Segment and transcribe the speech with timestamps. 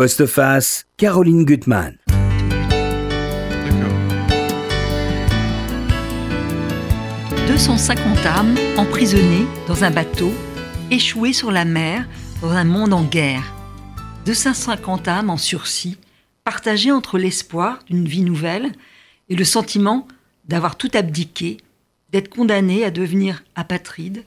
[0.00, 1.98] Postface, Caroline Gutmann.
[2.08, 3.92] D'accord.
[7.46, 10.32] 250 âmes emprisonnées dans un bateau,
[10.90, 12.08] échouées sur la mer,
[12.40, 13.42] dans un monde en guerre.
[14.24, 15.98] 250 âmes en sursis,
[16.44, 18.72] partagées entre l'espoir d'une vie nouvelle
[19.28, 20.08] et le sentiment
[20.46, 21.58] d'avoir tout abdiqué,
[22.08, 24.24] d'être condamnées à devenir apatrides,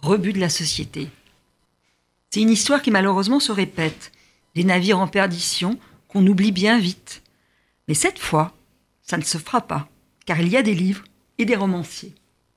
[0.00, 1.10] rebut de la société.
[2.30, 4.12] C'est une histoire qui malheureusement se répète,
[4.54, 5.78] des navires en perdition
[6.08, 7.22] qu'on oublie bien vite.
[7.88, 8.56] Mais cette fois,
[9.02, 9.88] ça ne se fera pas,
[10.26, 11.04] car il y a des livres
[11.38, 12.14] et des romanciers.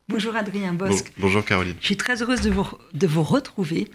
[0.09, 1.11] Bonjour Adrien Bon- Bosque.
[1.17, 1.75] bonjour Caroline.
[1.79, 3.89] Je suis très heureuse de vous, de vous retrouver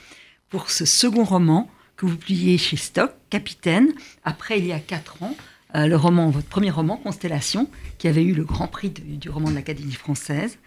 [0.48, 3.92] pour ce second roman que vous publiez chez Stock, Capitaine,
[4.24, 5.36] après il y a quatre ans,
[5.74, 7.68] euh, le roman, votre premier roman, Constellation,
[7.98, 10.58] qui avait eu le grand prix de- du roman de l'Académie française.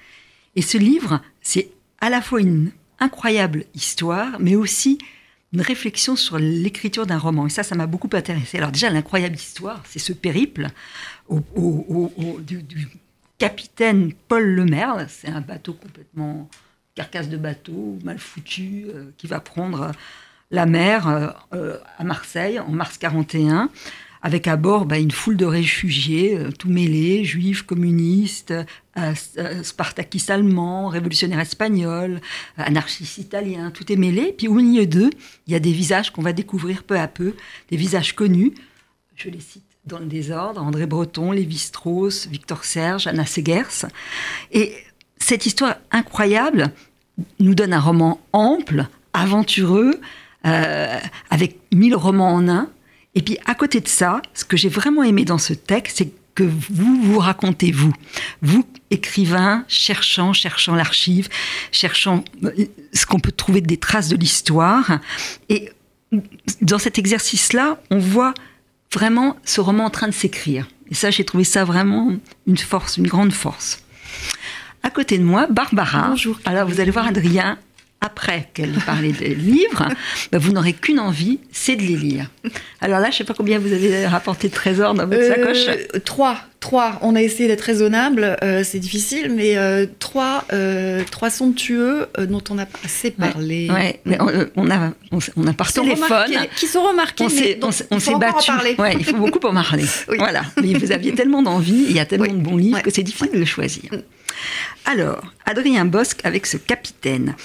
[0.55, 1.71] Et ce livre, c'est
[2.01, 4.99] à la fois une incroyable histoire, mais aussi
[5.53, 7.47] une réflexion sur l'écriture d'un roman.
[7.47, 8.57] Et ça, ça m'a beaucoup intéressé.
[8.57, 10.67] Alors déjà, l'incroyable histoire, c'est ce périple
[11.29, 12.87] du
[13.37, 15.07] capitaine Paul Lemerle.
[15.09, 16.49] C'est un bateau complètement
[16.95, 19.91] carcasse de bateau, mal foutu, euh, qui va prendre
[20.51, 23.69] la mer euh, euh, à Marseille en mars 41,
[24.21, 28.53] avec à bord bah, une foule de réfugiés, euh, tout mêlés, juifs, communistes,
[28.97, 32.19] euh, euh, spartakistes allemands, révolutionnaires espagnols,
[32.59, 34.35] euh, anarchistes italiens, tout est mêlé.
[34.37, 35.09] Puis au milieu d'eux,
[35.47, 37.35] il y a des visages qu'on va découvrir peu à peu,
[37.69, 38.53] des visages connus.
[39.15, 43.87] Je les cite dans le désordre André Breton, Lévi Strauss, Victor Serge, Anna Segers.
[44.51, 44.73] Et
[45.17, 46.73] cette histoire incroyable
[47.39, 50.01] nous donne un roman ample, aventureux,
[50.43, 52.69] avec mille romans en un.
[53.15, 56.11] Et puis à côté de ça, ce que j'ai vraiment aimé dans ce texte, c'est
[56.33, 57.93] que vous vous racontez vous,
[58.41, 61.27] vous écrivain, cherchant, cherchant l'archive,
[61.71, 62.51] cherchant euh,
[62.93, 64.99] ce qu'on peut trouver des traces de l'histoire.
[65.49, 65.69] Et
[66.61, 68.33] dans cet exercice-là, on voit
[68.93, 70.67] vraiment ce roman en train de s'écrire.
[70.89, 72.13] Et ça, j'ai trouvé ça vraiment
[72.47, 73.83] une force, une grande force.
[74.83, 76.09] À côté de moi, Barbara.
[76.09, 76.39] Bonjour.
[76.43, 77.57] Alors, vous allez voir Adrien,
[78.03, 79.87] après qu'elle parlait des livres,
[80.31, 82.31] ben, vous n'aurez qu'une envie, c'est de les lire.
[82.81, 85.67] Alors là, je ne sais pas combien vous avez rapporté de trésors dans votre sacoche.
[85.67, 86.97] Euh, trois, trois.
[87.03, 92.41] On a essayé d'être raisonnable, euh, c'est difficile, mais euh, trois, euh, trois somptueux dont
[92.49, 93.69] on a assez parlé.
[93.69, 96.31] Ouais, mais on, on a, on, on a par Qui téléphone.
[96.55, 97.59] qui sont remarqués, On s'est,
[97.91, 98.47] on s'est- en battu.
[98.47, 98.75] parler.
[98.79, 99.85] Ouais, il faut beaucoup pour parler.
[100.09, 100.17] Oui.
[100.17, 100.41] Voilà.
[100.61, 102.33] Mais vous aviez tellement d'envie, il y a tellement Oui.
[102.33, 102.81] de bons livres Ouais.
[102.81, 103.91] que c'est difficile de le choisir.
[104.85, 107.35] Alors, Adrien Bosque avec ce capitaine.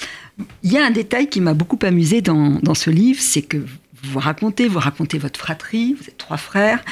[0.62, 3.64] Il y a un détail qui m'a beaucoup amusé dans, dans ce livre, c'est que
[4.02, 6.84] vous racontez, vous racontez votre fratrie, vous êtes trois frères,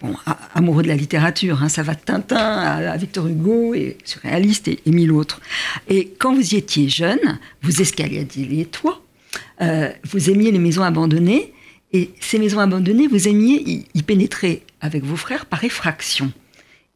[0.00, 0.14] bon,
[0.54, 4.80] amoureux de la littérature, hein, ça va de Tintin à, Victor Hugo et surréaliste et,
[4.86, 5.40] mille autres.
[5.88, 9.02] Et quand vous y étiez jeune, vous escaladiez les toits,
[9.60, 11.52] euh, vous aimiez les maisons abandonnées,
[11.92, 16.32] et ces maisons abandonnées, vous aimiez y pénétrer avec vos frères par effraction.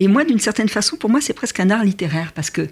[0.00, 2.69] Et moi, d'une certaine façon, pour moi, c'est presque un art littéraire, parce que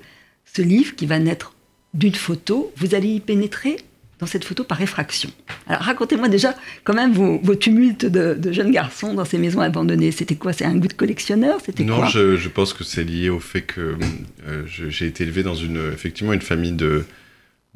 [0.55, 1.55] ce livre qui va naître
[1.95, 3.77] d'une photo, vous allez y pénétrer
[4.21, 5.29] dans cette photo par effraction.
[5.67, 9.61] Alors racontez-moi déjà quand même vos, vos tumultes de, de jeunes garçons dans ces maisons
[9.61, 10.13] abandonnées.
[10.13, 10.53] C'était quoi?
[10.53, 11.59] C'est un goût de collectionneur?
[11.65, 12.07] C'était Non, quoi?
[12.09, 13.97] je, je pense que c'est lié au fait que
[14.47, 17.05] euh, j'ai été élevé dans une, effectivement une famille de,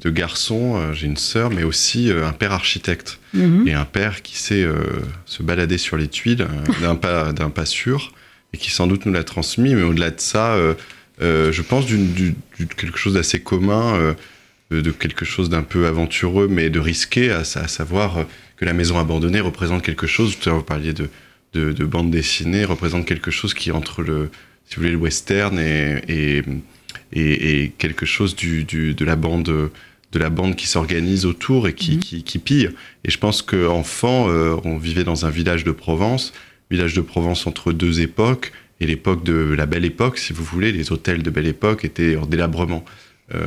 [0.01, 0.77] de garçons.
[0.77, 3.19] Euh, J'ai une sœur, mais aussi euh, un père architecte.
[3.33, 3.67] Mhm.
[3.67, 4.75] Et un père qui sait euh,
[5.25, 6.47] se balader sur les tuiles
[6.81, 8.13] d'un pas, d'un pas sûr,
[8.53, 9.75] et qui sans doute nous l'a transmis.
[9.75, 10.73] Mais au-delà de ça, euh,
[11.19, 14.13] je pense d'une, du- du- quelque chose d'assez commun, euh,
[14.71, 18.23] de, quelque chose d'un peu aventureux, mais de risqué, à, sa- à savoir euh,
[18.57, 20.37] que la maison abandonnée représente quelque chose.
[20.37, 21.09] Tout à l'heure, vous parliez de,
[21.53, 24.29] de, de bande dessinée, représente quelque chose qui entre le,
[24.67, 26.43] si vous voulez, le western et, et,
[27.13, 29.71] et, et quelque chose du, du- de la bande
[30.11, 31.99] de la bande qui s'organise autour et qui, Mhm.
[31.99, 32.69] qui, qui pille.
[33.05, 36.33] Et je pense qu'enfant, euh, on vivait dans un village de Provence,
[36.71, 40.71] village de Provence entre deux époques, et l'époque de la belle époque, si vous voulez,
[40.71, 42.83] les hôtels de belle époque étaient en délabrement.
[43.35, 43.39] Euh,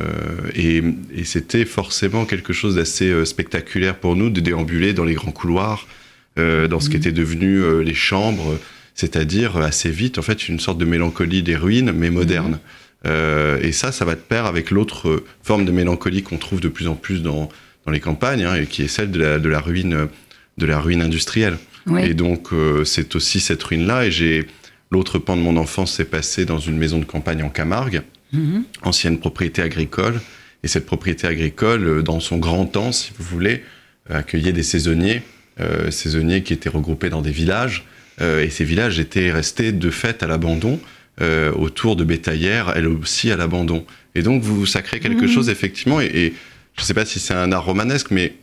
[0.55, 0.81] et
[1.13, 5.31] et c'était forcément quelque chose d'assez euh, spectaculaire pour nous de déambuler dans les grands
[5.33, 5.87] couloirs,
[6.39, 7.01] euh, dans ce qui Mhm.
[7.01, 8.57] était devenu euh, les chambres,
[8.95, 12.59] c'est-à-dire euh, assez vite, en fait, une sorte de mélancolie des ruines, mais moderne.
[13.05, 16.69] Euh, et ça, ça va de pair avec l'autre forme de mélancolie qu'on trouve de
[16.69, 17.49] plus en plus dans,
[17.85, 20.07] dans les campagnes, hein, et qui est celle de la, de la ruine,
[20.57, 21.57] de la ruine industrielle.
[21.87, 22.01] Oui.
[22.05, 24.05] Et donc, euh, c'est aussi cette ruine-là.
[24.05, 24.47] Et j'ai
[24.93, 28.63] l'autre pan de mon enfance s'est passé dans une maison de campagne en Camargue, Mhm.
[28.83, 30.21] ancienne propriété agricole.
[30.63, 33.63] Et cette propriété agricole, euh, dans son grand temps, si vous voulez,
[34.11, 35.21] euh, accueillait des saisonniers,
[35.59, 37.85] euh, saisonniers qui étaient regroupés dans des villages.
[38.21, 40.79] Euh, et ces villages étaient restés de fait à l'abandon,
[41.21, 43.85] euh, autour de bétaillères, elles aussi à l'abandon.
[44.15, 45.31] Et donc, vous, ça crée quelque Mhm.
[45.31, 46.33] chose, effectivement, et, et
[46.75, 48.33] je ne sais pas si c'est un art romanesque, mais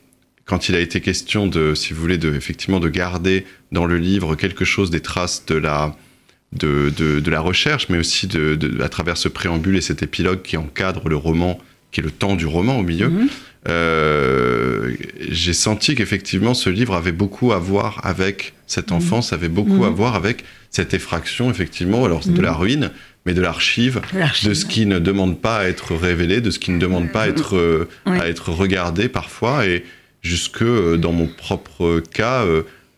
[0.45, 3.99] quand il a été question de, si vous voulez, de, effectivement, de garder dans le
[3.99, 5.97] livre quelque chose des traces de la,
[6.53, 10.03] de, de, de la recherche, mais aussi de, de, à travers ce préambule et cet
[10.03, 11.59] épilogue qui encadre le roman,
[11.93, 13.29] qui est le temps du roman au milieu, Mhm.
[13.69, 14.95] euh,
[15.29, 18.97] j'ai senti qu'effectivement ce livre avait beaucoup à voir avec cette Mhm.
[18.99, 19.85] enfance, avait beaucoup Mhm.
[19.85, 22.41] à voir avec cette effraction, effectivement, alors de Mhm.
[22.43, 22.91] la ruine,
[23.27, 24.01] mais de l'archive,
[24.45, 27.23] De ce qui ne demande pas à être révélé, de ce qui ne demande pas
[27.23, 28.21] à être, euh, Ouais.
[28.21, 29.85] à être regardé parfois, et
[30.23, 32.45] jusque euh, dans mon propre cas,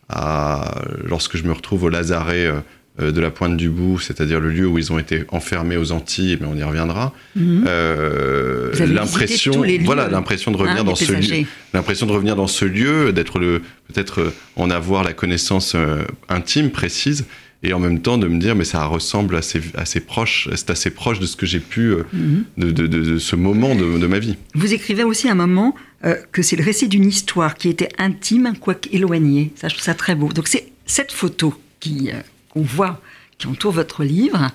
[0.09, 2.51] à, lorsque je me retrouve au Lazaret
[2.99, 6.37] de la Pointe du Bout, c'est-à-dire le lieu où ils ont été enfermés aux Antilles,
[6.39, 7.65] mais on y reviendra, Mhm.
[7.67, 12.65] euh, l'impression, voilà, l'impression de revenir Hein, dans ce lieu, l'impression de revenir dans ce
[12.65, 13.61] lieu, d'être le,
[13.91, 17.25] peut-être euh, en avoir la connaissance euh, intime, précise,
[17.63, 20.89] et en même temps de me dire, mais ça ressemble assez, assez proche, c'est assez
[20.91, 22.43] proche de ce que j'ai pu, euh, Mhm.
[22.57, 24.35] de, de, de- de ce moment de, ma vie.
[24.53, 25.73] Vous écrivez aussi à un moment
[26.05, 29.51] euh, que c'est le récit d'une histoire qui était intime, quoique éloignée.
[29.55, 30.31] Ça, je trouve ça très beau.
[30.33, 32.17] Donc c'est cette photo qui euh,
[32.53, 33.01] qu'on voit,
[33.37, 34.51] qui entoure votre livre.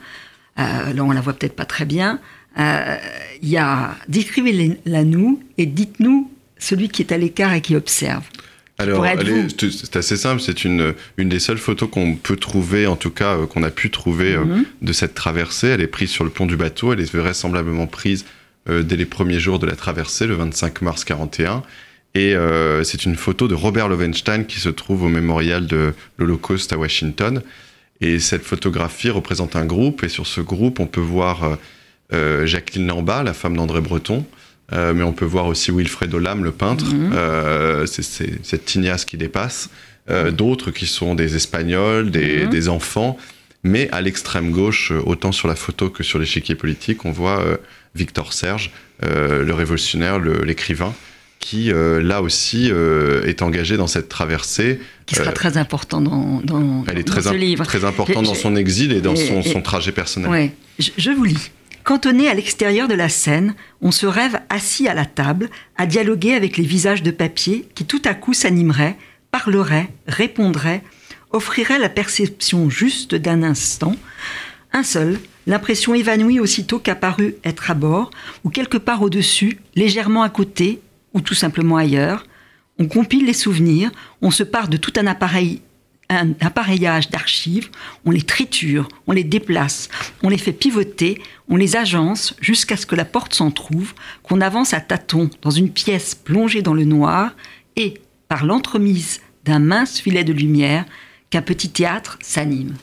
[0.58, 2.20] Euh, là, on la voit peut-être pas très bien.
[2.58, 2.96] Euh,
[3.42, 8.24] Il y a décrivez-la nous et dites-nous celui qui est à l'écart et qui observe.
[8.80, 9.04] Alors,
[9.58, 13.36] c'est assez simple, c'est une, une des seules photos qu'on peut trouver, en tout cas
[13.36, 14.64] euh, qu'on a pu trouver euh, Mhm.
[14.82, 15.68] de cette traversée.
[15.68, 18.24] Elle est prise sur le pont du bateau, elle est vraisemblablement prise
[18.68, 21.64] euh, dès les premiers jours de la traversée, le 25 mars 41.
[22.14, 26.72] Et euh, c'est une photo de Robert Lovenstein qui se trouve au mémorial de l'Holocauste
[26.72, 27.42] à Washington.
[28.00, 31.56] Et cette photographie représente un groupe, et sur ce groupe, on peut voir euh,
[32.14, 34.24] euh, Jacqueline Lamba, la femme d'André Breton,
[34.72, 36.84] euh, mais on peut voir aussi Wilfred Olam, le peintre.
[36.86, 37.12] Mhm.
[37.14, 39.70] Euh, c'est cette tignasse qui dépasse.
[40.32, 42.48] D'autres qui sont des Espagnols, des, Mhm.
[42.50, 43.18] des enfants.
[43.62, 47.44] Mais à l'extrême gauche, autant sur la photo que sur l'échiquier politique, on voit
[47.94, 48.70] Victor Serge,
[49.02, 50.94] le révolutionnaire, l'écrivain,
[51.38, 54.80] qui euh, là aussi euh, est engagé dans cette traversée.
[55.06, 57.64] Qui sera Euh, très important dans, dans, Elle est dans très, ce livre.
[57.64, 60.30] très importante J'ai- dans son exil et dans et- son, et- son trajet personnel.
[60.30, 61.50] Ouais, je, je vous lis.
[61.84, 65.48] Cantonné à l'extérieur de la scène, on se rêve assis à la table,
[65.78, 68.96] à dialoguer avec les visages de papier qui tout à coup s'animeraient,
[69.30, 70.82] parleraient, répondraient,
[71.30, 73.94] offriraient la perception juste d'un instant.
[74.74, 78.10] Un seul, l'impression évanouie aussitôt qu'apparu être à bord,
[78.44, 80.80] ou quelque part au-dessus, légèrement à côté,
[81.14, 82.24] ou tout simplement ailleurs.
[82.78, 83.90] On compile les souvenirs,
[84.22, 85.62] on se part de tout un appareil
[86.10, 87.68] un appareillage d'archives,
[88.04, 89.88] on les triture, on les déplace,
[90.22, 94.40] on les fait pivoter, on les agence jusqu'à ce que la porte s'en trouve, qu'on
[94.40, 97.32] avance à tâtons dans une pièce plongée dans le noir
[97.76, 100.84] et, par l'entremise d'un mince filet de lumière,
[101.30, 102.74] qu'un petit théâtre s'anime.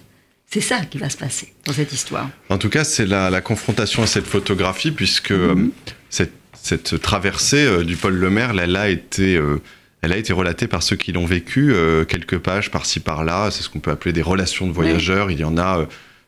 [0.47, 2.29] C'est ça qui va se passer dans cette histoire.
[2.49, 5.71] En tout cas, c'est la, la confrontation à cette photographie, puisque euh,
[6.09, 6.31] cette,
[6.65, 9.61] cette traversée euh, du Paul Lemaire, elle a été, euh,
[10.01, 13.49] elle a été relatée par ceux qui l'ont vécu, euh, quelques pages par-ci par-là.
[13.51, 15.29] C'est ce qu'on peut appeler des relations de voyageurs.
[15.29, 15.85] Il y en a euh,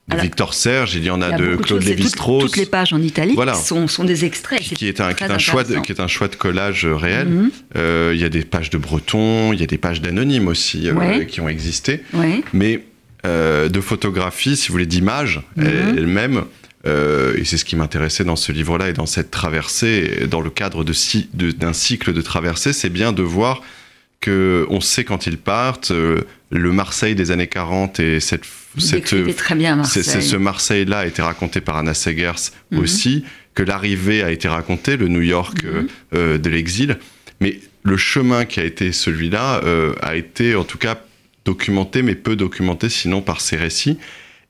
[0.10, 2.44] de Alors, Victor Serge, il y en a, Il y a de Claude toutes- Lévi-Strauss,
[2.44, 3.56] Toutes les pages en italique Voilà.
[3.56, 4.62] sont, sont des extraits.
[4.64, 6.86] c'est qui est un, qui est un choix de, qui est un choix de collage
[6.86, 7.28] réel.
[7.28, 7.52] Mhm.
[7.76, 10.92] Euh, Il y a des pages de Breton, il y a des pages d'anonymes aussi
[10.92, 11.26] Ouais.
[11.26, 12.02] qui ont existé.
[12.14, 12.44] Ouais.
[12.54, 12.84] mais
[13.26, 15.96] de photographie, si vous voulez, d'images Mhm.
[15.98, 16.44] elles-mêmes.
[16.86, 20.50] Euh, et c'est ce qui m'intéressait dans ce livre-là et dans cette traversée, dans le
[20.50, 23.62] cadre de si- de- d'un cycle de traversée, c'est bien de voir
[24.22, 25.92] que on sait quand ils partent.
[25.92, 28.44] euh, le Marseille des années 40 et cette,
[28.74, 29.04] Vous cette
[29.36, 30.22] très bien Marseille.
[30.22, 32.80] ce Marseille-là a été raconté par Anna Segers Mhm.
[32.80, 35.88] aussi, que l'arrivée a été racontée, le New York Mhm.
[36.14, 37.00] euh, de l'exil.
[37.42, 39.62] Mais le chemin qui a été celui-là
[40.02, 41.02] a été en tout cas
[41.44, 43.98] documenté, mais peu documenté sinon par ces récits.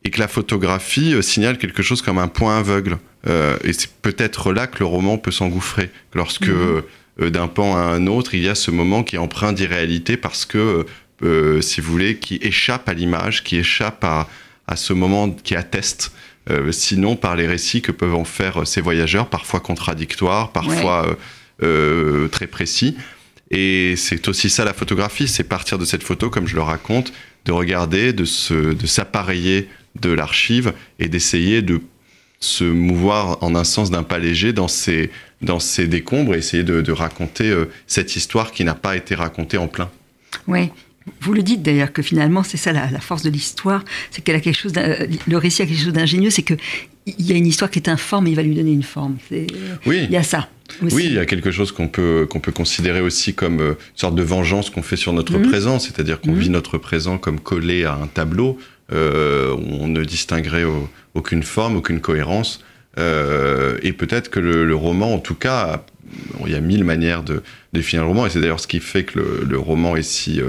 [0.08, 2.98] Et que la photographie euh, signale quelque chose comme un point aveugle.
[3.28, 5.90] Euh, et c'est peut-être là que le roman peut s'engouffrer.
[6.14, 6.82] Lorsque, Mhm.
[7.22, 10.16] euh, d'un pan à un autre, il y a ce moment qui est empreint d'irréalité
[10.16, 10.86] parce que,
[11.62, 14.30] si vous voulez, qui échappe à l'image, qui échappe à,
[14.66, 16.12] à ce moment qui atteste,
[16.72, 21.16] sinon par les récits que peuvent en faire ces voyageurs, parfois contradictoires, parfois euh,
[21.64, 22.96] euh, très précis.
[23.50, 27.12] Et c'est aussi ça la photographie, c'est partir de cette photo, comme je le raconte,
[27.46, 28.26] de regarder, de
[28.86, 29.68] s'appareiller
[30.02, 31.82] de l'archive et d'essayer de
[32.40, 35.10] se mouvoir en un sens d'un pas léger dans ces,
[35.42, 39.16] dans ces décombres et essayer de, de raconter euh, cette histoire qui n'a pas été
[39.16, 39.90] racontée en plein.
[40.48, 40.70] Oui.
[41.22, 44.36] Vous le dites d'ailleurs que finalement c'est ça la, la force de l'histoire, c'est qu'elle
[44.36, 46.54] a quelque chose, d'un- le récit a quelque chose d'ingénieux, c'est que
[47.06, 49.16] il y a une histoire qui est informe et il va lui donner une forme.
[49.32, 50.02] Oui.
[50.04, 50.50] Il y a ça.
[50.84, 50.94] Aussi.
[50.94, 53.76] Oui, il y a quelque chose qu'on peut, qu'on peut considérer aussi comme euh, une
[53.96, 55.48] sorte de vengeance qu'on fait sur notre Mhm.
[55.50, 56.40] présent, c'est-à-dire qu'on Mhm.
[56.40, 61.76] vit notre présent comme collé à un tableau, euh, on ne distinguerait au- aucune forme,
[61.78, 62.64] aucune cohérence.
[62.98, 65.84] Euh, et peut-être que le, le roman, en tout cas,
[66.46, 69.04] il y a mille manières de définir le roman, et c'est d'ailleurs ce qui fait
[69.04, 70.42] que le, le roman est si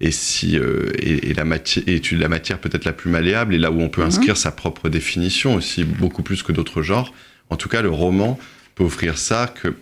[0.00, 3.80] et si et, et la matière la matière peut-être la plus malléable et là où
[3.80, 4.08] on peut Mhm.
[4.08, 7.12] inscrire sa propre définition aussi beaucoup plus que d'autres genres.
[7.50, 8.38] En tout cas, le roman
[8.74, 9.74] peut offrir ça que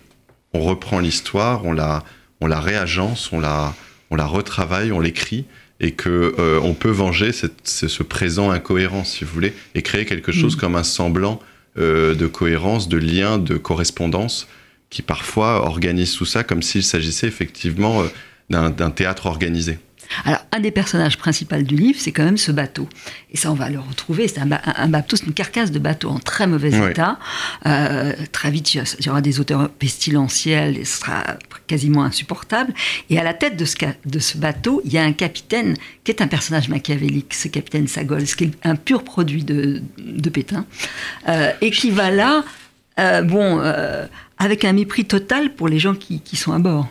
[0.52, 2.04] on reprend l'histoire, on la
[2.42, 3.74] on la réagence, on la
[4.10, 5.46] on la retravaille, on l'écrit
[5.80, 10.04] et que euh, on peut venger cette, ce, présent incohérent si vous voulez et créer
[10.04, 10.60] quelque chose Mhm.
[10.60, 11.40] comme un semblant
[11.78, 14.46] euh, de cohérence, de lien, de correspondance
[14.90, 18.06] qui parfois organise tout ça comme s'il s'agissait effectivement euh,
[18.50, 19.78] d'un théâtre organisé.
[20.24, 22.88] Alors, un des personnages principaux du livre, c'est quand même ce bateau.
[23.30, 24.28] Et ça, on va le retrouver.
[24.28, 27.18] C'est un, ba- un bateau, c'est une carcasse de bateau en très mauvais état.
[27.66, 31.24] Euh, très vite, il y aura des odeurs pestilentielles et ce sera
[31.66, 32.72] quasiment insupportable.
[33.10, 35.76] Et à la tête de ce, ca- de ce bateau, il y a un capitaine
[36.04, 39.82] qui est un personnage machiavélique, ce capitaine Sagol, ce qui est un pur produit de,
[39.98, 40.64] de Pétain,
[41.28, 42.44] euh, et qui va là,
[42.98, 43.60] euh, bon,
[44.38, 46.88] avec un mépris total pour les gens qui, qui sont à bord.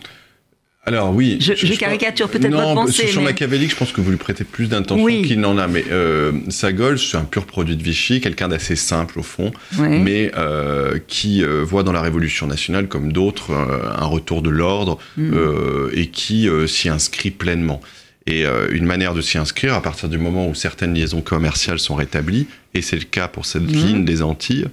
[0.84, 4.10] Alors oui, Je- je caricature peut-être votre pensée, Sur mais- Machiavélique, je pense que vous
[4.10, 5.22] lui prêtez plus d'intention Oui.
[5.22, 5.68] qu'il n'en a.
[5.68, 10.32] Mais euh, Sagol, c'est un pur produit de Vichy, quelqu'un d'assez simple au fond, mais
[10.38, 14.98] euh, qui euh, voit dans la Révolution nationale, comme d'autres, euh, un retour de l'ordre
[15.18, 15.32] Mm.
[15.34, 17.80] euh, et qui euh, s'y inscrit pleinement.
[18.26, 21.80] Et euh, une manière de s'y inscrire, à partir du moment où certaines liaisons commerciales
[21.80, 23.70] sont rétablies, et c'est le cas pour cette Mhm.
[23.86, 24.66] ligne des Antilles,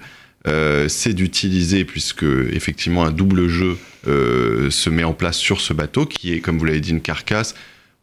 [0.89, 3.77] c'est d'utiliser, puisque effectivement un double jeu
[4.07, 7.01] euh, se met en place sur ce bateau, qui est, comme vous l'avez dit, une
[7.01, 7.55] carcasse.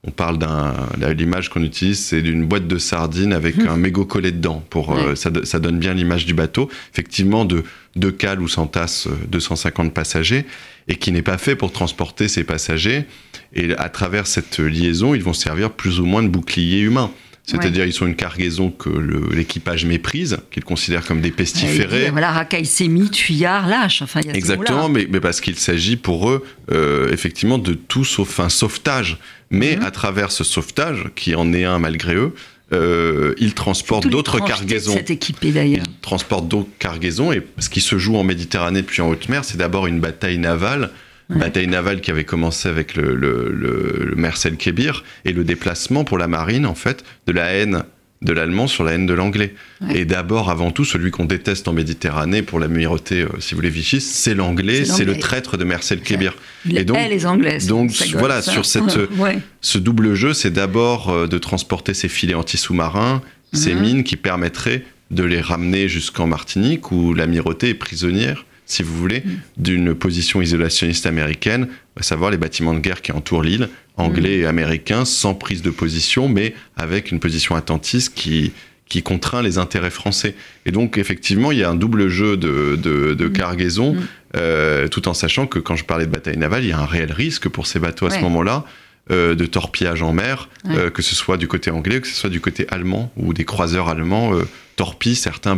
[0.04, 0.76] On parle d'un.
[1.18, 4.64] L'image qu'on utilise, c'est d'une boîte de sardines avec un mégot collé dedans.
[4.70, 6.70] Pour, euh, ça, ça donne bien l'image du bateau.
[6.94, 7.64] Effectivement, de
[7.96, 10.46] deux cales où s'entassent euh, 250 passagers,
[10.88, 13.06] et qui n'est pas fait pour transporter ces passagers.
[13.54, 17.12] Et à travers cette liaison, ils vont servir plus ou moins de boucliers humains.
[17.46, 18.90] C'est-à-dire, ils sont une cargaison que
[19.34, 22.06] l'équipage méprise, qu'il considère comme des pestiférés.
[22.06, 24.02] dit, voilà, racaille sémite, tuyard, lâche.
[24.02, 28.04] Enfin, y a Exactement, mais, mais parce qu'il s'agit pour eux, euh, effectivement, de tout
[28.06, 29.18] sauf un sauvetage.
[29.52, 29.84] Mais Mhm.
[29.84, 32.34] à travers ce sauvetage, qui en est un malgré eux,
[32.74, 34.94] euh, ils transportent d'autres cargaisons.
[34.94, 35.84] Cette équipée d'ailleurs.
[35.86, 37.32] Ils transportent d'autres cargaisons.
[37.32, 40.40] Et ce qui se joue en Méditerranée puis en haute mer, c'est d'abord une bataille
[40.40, 40.90] navale.
[41.30, 41.38] Ouais.
[41.40, 46.04] Bataille navale qui avait commencé avec le, le, le, le Mercel Kébir et le déplacement
[46.04, 47.84] pour la marine, en fait, de la haine
[48.22, 49.54] de l'allemand sur la haine de l'anglais.
[49.82, 50.00] Ouais.
[50.00, 53.70] Et d'abord, avant tout, celui qu'on déteste en Méditerranée pour l'amirauté, euh, si vous voulez,
[53.70, 56.34] Vichy, c'est l'anglais, C'est le traître de Mercel Kébir.
[56.72, 57.68] Et donc- les Anglaises.
[57.68, 58.52] donc, voilà, ça.
[58.52, 59.40] sur cette- Ouais.
[59.62, 63.22] Ce double jeu, c'est d'abord euh, de transporter ces filets anti-sous-marins,
[63.54, 63.82] ces Mhm.
[63.82, 69.24] mines qui permettraient de les ramener jusqu'en Martinique, où l'amirauté est prisonnière, si vous voulez,
[69.58, 71.68] d'une position isolationniste américaine,
[72.00, 75.70] à savoir les bâtiments de guerre qui entourent l'île, anglais et américains, sans prise de
[75.70, 78.52] position, mais avec une position attentiste qui,
[78.90, 80.36] qui contraint les intérêts français.
[80.66, 83.34] Et donc, effectivement, il y a un double jeu de, de, de Mhm.
[83.34, 84.02] cargaison, Mhm.
[84.36, 86.86] euh, tout en sachant que quand je parlais de bataille navale, il y a un
[86.86, 88.66] réel risque pour ces bateaux à ce moment-là.
[89.12, 90.76] Euh, de torpillage en mer, Ouais.
[90.78, 93.46] euh, que ce soit du côté anglais, que ce soit du côté allemand, où des
[93.46, 94.44] croiseurs allemands euh,
[94.76, 95.56] torpillent certains,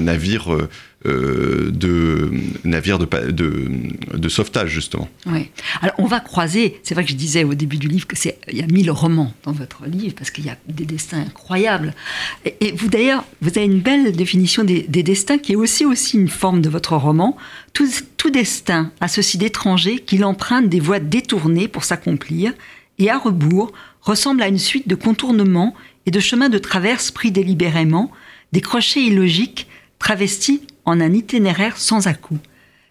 [0.00, 0.48] navires,
[1.04, 2.30] de,
[2.64, 3.68] navires de, pa- de,
[4.14, 5.08] de sauvetage, justement.
[5.26, 5.50] Ouais.
[5.80, 6.80] Alors, on va croiser.
[6.82, 8.90] C'est vrai que je disais au début du livre que c'est il y a mille
[8.90, 11.94] romans dans votre livre parce qu'il y a des destins incroyables.
[12.44, 15.84] Et, et vous d'ailleurs, vous avez une belle définition des, des destins qui est aussi
[15.84, 17.36] aussi une forme de votre roman.
[17.76, 22.54] Tout, tout destin a ceci d'étranger qu'il emprunte des voies détournées pour s'accomplir
[22.98, 25.74] et à rebours ressemble à une suite de contournements
[26.06, 28.10] et de chemins de traverse pris délibérément,
[28.52, 29.66] des crochets illogiques
[29.98, 32.40] travestis en un itinéraire sans à-coups.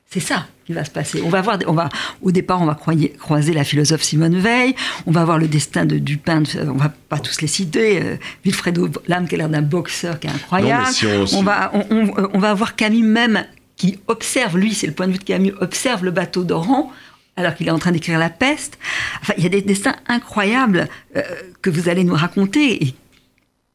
[0.08, 1.20] C'est ça qui va se passer.
[1.26, 1.90] On va voir, on va,
[2.22, 4.76] au départ, on va croiser la philosophe Simone Veil,
[5.08, 8.90] on va voir le destin de Dupin, on va pas tous les citer, euh, Wilfredo
[9.08, 10.84] Lam qui a l'air d'un boxeur qui est incroyable.
[10.84, 10.88] Non,
[11.22, 14.94] mais si on- va, on, on- va voir Camus même qui observe, lui, c'est le
[14.94, 16.92] point de vue de Camus, observe le bateau d'Oran
[17.36, 18.80] alors qu'il est en train d'écrire La Peste.
[19.22, 21.22] Enfin, il y a des destins incroyables euh,
[21.62, 22.84] que vous allez nous raconter.
[22.84, 22.94] Et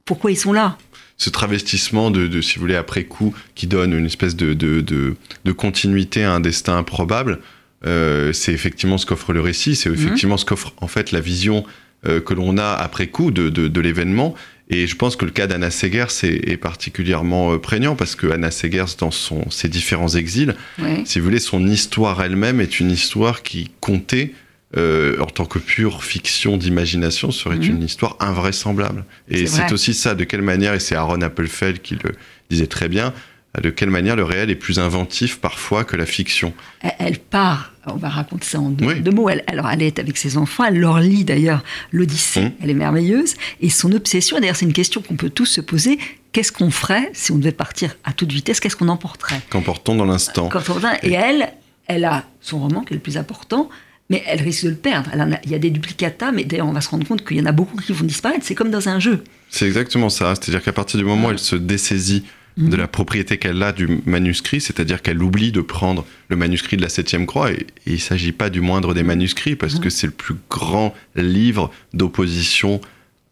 [0.06, 0.78] pourquoi ils sont là?
[1.18, 4.80] Ce travestissement de, de, si vous voulez, après coup, qui donne une espèce de, de,
[4.80, 7.40] de, de continuité à un destin improbable,
[7.84, 11.66] euh, c'est effectivement ce qu'offre le récit, c'est effectivement ce qu'offre en fait la vision
[12.06, 14.34] euh, que l'on a après coup de, de, de l'événement.
[14.72, 18.28] Et je pense que le cas d'Anna Segers est, est particulièrement euh, prégnant parce que
[18.30, 21.02] Anna Segers, dans son, ses différents exils, Ouais.
[21.04, 24.32] si vous voulez, son histoire elle-même est une histoire qui comptait
[24.76, 27.64] euh, en tant que pure fiction d'imagination serait Mhm.
[27.64, 29.04] une histoire invraisemblable.
[29.28, 32.12] Et C'est aussi ça, de quelle manière, et c'est Aaron Appelfeld qui le
[32.50, 33.12] disait très bien,
[33.60, 36.52] de quelle manière le réel est plus inventif parfois que la fiction.
[36.98, 39.00] Elle, part, on va raconter ça en deux, Oui.
[39.00, 39.28] deux mots.
[39.28, 42.52] Elle, alors, elle est avec ses enfants, elle leur lit d'ailleurs l'Odyssée, Mhm.
[42.62, 43.34] elle est merveilleuse.
[43.60, 45.98] Et son obsession, d'ailleurs, c'est une question qu'on peut tous se poser
[46.32, 48.60] qu'est-ce qu'on ferait si on devait partir à toute vitesse?
[48.60, 49.40] Qu'est-ce qu'on emporterait?
[49.50, 50.48] Qu'emportons dans l'instant?
[50.48, 51.52] Revient- Et elle,
[51.88, 53.68] elle a son roman qui est le plus important,
[54.10, 55.10] mais elle risque de le perdre.
[55.12, 57.26] Elle en a- il y a des duplicata, mais d'ailleurs, on va se rendre compte
[57.26, 58.44] qu'il y en a beaucoup qui vont disparaître.
[58.44, 59.24] C'est comme dans un jeu.
[59.50, 60.34] C'est exactement ça.
[60.36, 62.24] C'est-à-dire qu'à partir du moment où elle se dessaisit
[62.68, 66.82] de la propriété qu'elle a du manuscrit, c'est-à-dire qu'elle oublie de prendre le manuscrit de
[66.82, 70.06] la septième croix, et, il ne s'agit pas du moindre des manuscrits, parce que c'est
[70.06, 72.80] le plus grand livre d'opposition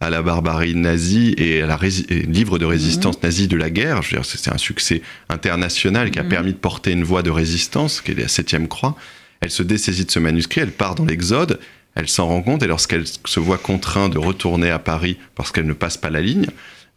[0.00, 1.78] à la barbarie nazie et à la
[2.10, 4.02] livre de résistance nazie de la guerre.
[4.02, 7.30] Je veux dire, c'est un succès international qui a permis de porter une voie de
[7.30, 8.96] résistance, qui est la septième croix.
[9.40, 11.58] Elle se dessaisit de ce manuscrit, elle part dans l'Exode,
[11.94, 15.66] elle s'en rend compte, et lorsqu'elle se voit contrainte de retourner à Paris parce qu'elle
[15.66, 16.46] ne passe pas la ligne,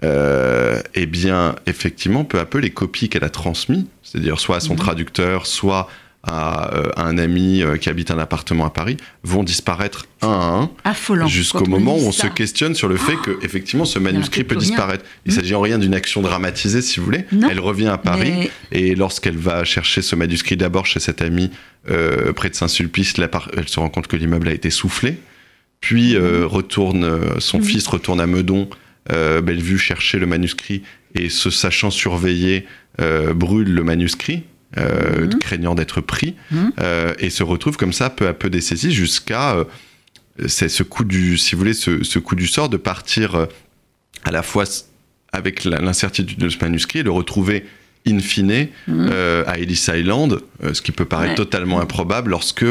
[0.04, 4.76] eh bien, effectivement, peu à peu, les copies qu'elle a transmises, c'est-à-dire soit à son
[4.76, 5.88] traducteur, soit
[6.24, 10.70] à, euh, à un ami euh, qui habite un appartement à Paris, vont disparaître un
[10.84, 12.28] à un jusqu'au moment où on ça.
[12.28, 15.04] se questionne sur le fait que effectivement ce manuscrit peut disparaître.
[15.26, 15.36] Il Mm.
[15.36, 17.26] s'agit en rien d'une action dramatisée, si vous voulez.
[17.32, 17.48] Non.
[17.50, 21.50] Elle revient à Paris Mais- et lorsqu'elle va chercher ce manuscrit d'abord chez cet ami
[21.90, 23.16] euh, près de Saint-Sulpice,
[23.58, 25.18] elle se rend compte que l'immeuble a été soufflé.
[25.80, 27.64] Puis euh, retourne, euh, son Mhm.
[27.64, 28.70] fils retourne à Meudon,
[29.12, 30.84] euh, Bellevue chercher le manuscrit
[31.16, 32.66] et se sachant surveiller
[33.00, 34.44] euh, brûle le manuscrit.
[34.78, 35.40] euh, Mhm.
[35.40, 36.72] craignant d'être pris Mhm.
[37.20, 39.58] et se retrouve comme ça peu à peu dessaisi jusqu'à
[40.48, 43.48] c'est ce coup du si vous voulez ce, ce coup du sort de partir
[44.24, 44.64] à la fois
[45.34, 47.66] avec l'incertitude de ce manuscrit et le retrouver
[48.08, 49.10] in fine Mhm.
[49.12, 50.40] euh, à Ellis Island,
[50.72, 51.36] ce qui peut paraître Ouais.
[51.36, 52.66] totalement improbable lorsque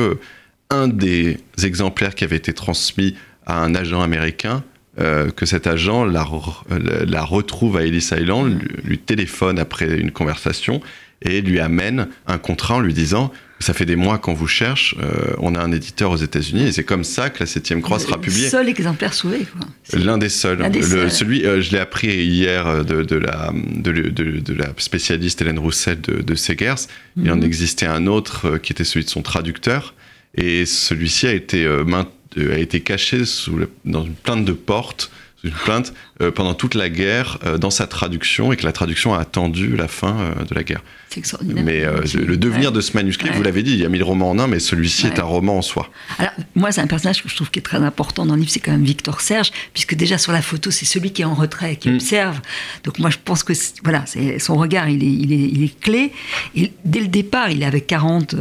[0.71, 4.65] un des exemplaires qui avait été transmis à un agent américain,
[5.01, 6.63] euh, que cet agent la, re-
[7.07, 10.81] la- retrouve à Ellis Island, lui, lui téléphone après une conversation
[11.23, 14.95] et lui amène un contrat en lui disant ça fait des mois qu'on vous cherche,
[15.03, 17.99] euh, on a un éditeur aux États-Unis et c'est comme ça que la septième croix
[17.99, 18.49] sera Le publiée.
[18.49, 19.47] seul exemplaire sauvé.
[19.93, 20.59] L'un des seuls.
[20.61, 21.11] L'un des Le- seuls.
[21.11, 25.43] celui, euh, je l'ai appris hier euh, de, de la, de, de- de la spécialiste
[25.43, 26.87] Hélène Roussel de, de Segers.
[27.19, 27.43] Il en Mhm.
[27.45, 29.95] existait un autre euh, qui était celui de son traducteur.
[30.37, 34.53] Et celui-ci a été, euh, main- euh, a été caché sous dans une plainte de
[34.53, 35.11] porte,
[35.41, 38.73] sous une plainte, euh, pendant toute la guerre, euh, dans sa traduction, et que la
[38.73, 40.83] traduction a attendu la fin euh, de la guerre.
[41.09, 41.65] C'est extraordinaire.
[41.65, 42.77] Mais euh, le devenir ouais.
[42.77, 43.37] de ce manuscrit, Ouais.
[43.37, 45.57] vous l'avez dit, il y a mille romans en un, mais celui-ci est un roman
[45.59, 45.89] en soi.
[46.19, 48.53] Alors, moi, c'est un personnage que je trouve qui est très important dans le livre,
[48.53, 51.35] c'est quand même Victor Serge, puisque déjà sur la photo, c'est celui qui est en
[51.35, 51.95] retrait, qui Mm.
[51.95, 52.41] observe.
[52.85, 54.05] Donc, moi, je pense que voilà,
[54.39, 56.13] son regard, il est, il, est, il est clé.
[56.55, 58.35] Et dès le départ, il est avec 40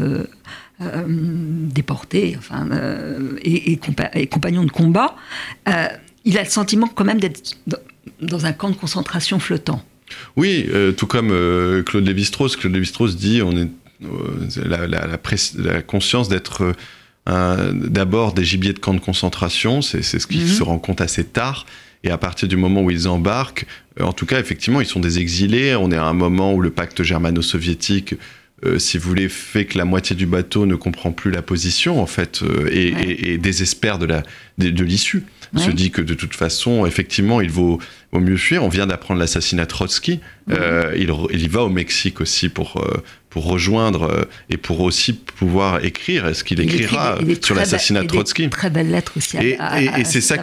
[0.82, 5.16] euh, déportés enfin, euh, et, et compa- et compagnons de combat.
[5.68, 5.88] Euh,
[6.26, 7.58] il a le sentiment quand même d'être
[8.22, 9.84] dans, un camp de concentration flottant.
[10.36, 11.30] Oui, tout comme
[11.86, 12.56] Claude Lévi-Strauss.
[12.58, 13.68] Claude Lévi-Strauss dit on est
[14.66, 16.74] la, la- la press- la conscience d'être
[17.28, 19.82] d'abord des gibiers de camp de concentration.
[19.82, 20.48] C'est ce qui Mhm.
[20.48, 21.66] se rend compte assez tard.
[22.04, 23.66] Et à partir du moment où ils embarquent,
[24.00, 25.76] en tout cas, effectivement, ils sont des exilés.
[25.76, 28.16] On est à un moment où le pacte germano-soviétique,
[28.66, 32.02] euh, si vous voulez, fait que la moitié du bateau ne comprend plus la position,
[32.02, 33.04] en fait, euh, et, Ouais.
[33.04, 34.24] et- et désespère de la
[34.58, 35.24] de, de l'issue.
[35.56, 35.74] Se Ouais.
[35.74, 37.80] dit que de toute façon, effectivement, il vaut,
[38.12, 38.64] vaut mieux fuir.
[38.64, 40.20] On vient d'apprendre l'assassinat Trotsky.
[40.52, 42.86] Euh, il, il y va au Mexique aussi pour,
[43.30, 46.26] pour rejoindre euh, et pour aussi pouvoir écrire.
[46.26, 48.50] Est-ce qu'il Il écrit écrira sur l'assassinat de Trotsky?
[48.50, 49.38] Très belles lettres aussi.
[49.38, 50.38] à- et, et- et c'est ça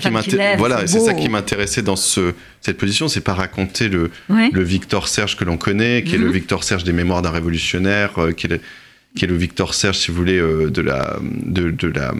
[0.57, 4.51] voilà, ça qui m'intéressait dans ce, cette position, c'est pas raconter le, Ouais.
[4.53, 6.33] le Victor Serge que l'on connaît, qui est le Mhm.
[6.33, 8.61] Victor Serge des Mémoires d'un révolutionnaire, euh, qui, est le,
[9.17, 12.15] qui est le Victor Serge, si vous voulez, euh, de la, de, de la,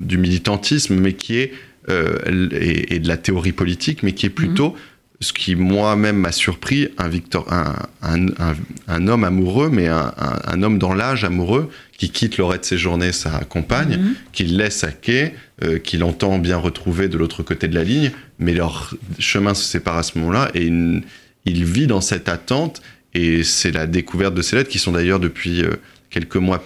[0.00, 1.52] du militantisme, mais qui est
[1.88, 2.18] euh,
[2.52, 4.76] et, et de la théorie politique, mais qui est plutôt
[5.22, 8.54] ce qui moi-même m'a surpris, un Victor, un, un, un,
[8.88, 12.78] un homme amoureux, mais un, homme dans l'âge amoureux qui quitte le reste de ses
[12.78, 14.14] journées sa compagne, Mhm.
[14.32, 18.12] qu'il laisse à quai, euh, qu'il entend bien retrouver de l'autre côté de la ligne,
[18.38, 21.02] mais leur chemin se sépare à ce moment-là et il,
[21.44, 22.80] il vit dans cette attente
[23.12, 25.74] et c'est la découverte de ces lettres qui sont d'ailleurs depuis euh,
[26.10, 26.58] quelques mois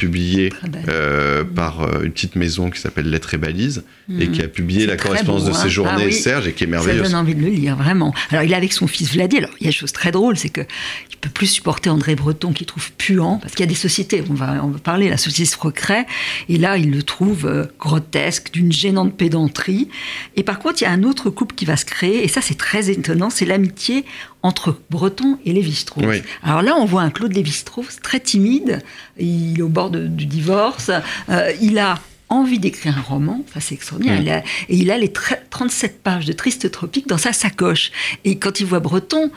[0.69, 0.85] belle.
[0.89, 4.33] euh, par euh, une petite maison qui s'appelle Lettres et Balises et Mhm.
[4.33, 5.59] qui a publié la correspondance beau, de hein.
[5.63, 6.13] ses journées Ah oui.
[6.13, 7.03] Serge et qui est Ça merveilleuse.
[7.11, 8.15] donne envie de le lire, vraiment.
[8.31, 9.39] Alors, il est avec son fils Vladi.
[9.39, 10.63] Alors, il y a une chose très drôle, c'est que
[11.11, 14.23] il peut plus supporter André Breton, qu'il trouve puant, parce qu'il y a des sociétés,
[14.31, 16.07] on va, on va parler, la société Frecret,
[16.49, 19.89] et là, il le trouve euh, grotesque, d'une gênante pédanterie.
[20.37, 22.41] Et par contre, il y a un autre couple qui va se créer, et ça,
[22.41, 24.05] c'est très étonnant, c'est l'amitié
[24.45, 26.05] entre Breton et Lévi-Strauss.
[26.07, 26.23] Oui.
[26.43, 28.81] Alors là, on voit un Claude Lévi-Strauss très timide,
[29.19, 30.91] il est au bord de- du divorce,
[31.31, 34.99] euh, il a envie d'écrire un roman, ça c'est extraordinaire, il a- et il a
[34.99, 37.91] les tre- 37 pages de Triste Tropique dans sa sacoche.
[38.25, 39.31] Et quand il voit Breton,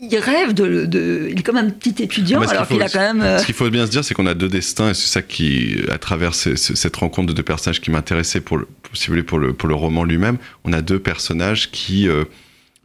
[0.00, 2.88] il, rêve de, de- Il est comme un petit étudiant, qu'il alors faut- qu'il a
[2.88, 3.20] quand même...
[3.20, 5.20] euh, Ce qu'il faut bien se dire, c'est qu'on a deux destins, et c'est ça
[5.20, 9.12] qui, à travers ces- cette rencontre de deux personnages qui m'intéressait pour, le, si vous
[9.12, 12.24] voulez, pour le, pour le roman lui-même, on a deux personnages qui, euh,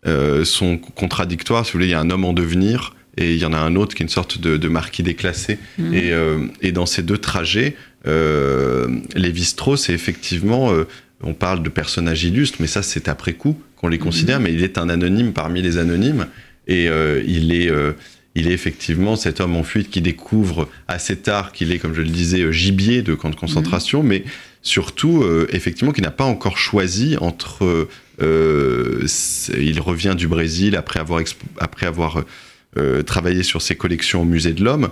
[0.05, 1.65] euh, sont contradictoires.
[1.65, 3.57] Si vous voulez, il y a un homme en devenir et il y en a
[3.57, 5.59] un autre qui est une sorte de, de marquis déclassé.
[5.77, 5.93] Mhm.
[5.93, 7.75] Et, euh, et dans ces deux trajets,
[8.07, 10.87] euh, Lévi-Strauss est effectivement, euh,
[11.21, 14.63] on parle de personnages illustres, mais ça c'est après coup qu'on les considère, mais il
[14.63, 16.27] est un anonyme parmi les anonymes,
[16.67, 16.85] et
[17.27, 17.69] il est...
[18.35, 22.01] il est effectivement cet homme en fuite qui découvre assez tard qu'il est, comme je
[22.01, 24.23] le disais, gibier de camp de concentration, mais
[24.61, 27.87] surtout, effectivement, qu'il n'a pas encore choisi entre.
[28.21, 29.05] Euh,
[29.59, 31.21] il revient du Brésil après avoir,
[31.59, 32.23] après avoir
[32.77, 34.89] euh, travaillé sur ses collections au musée de l'Homme,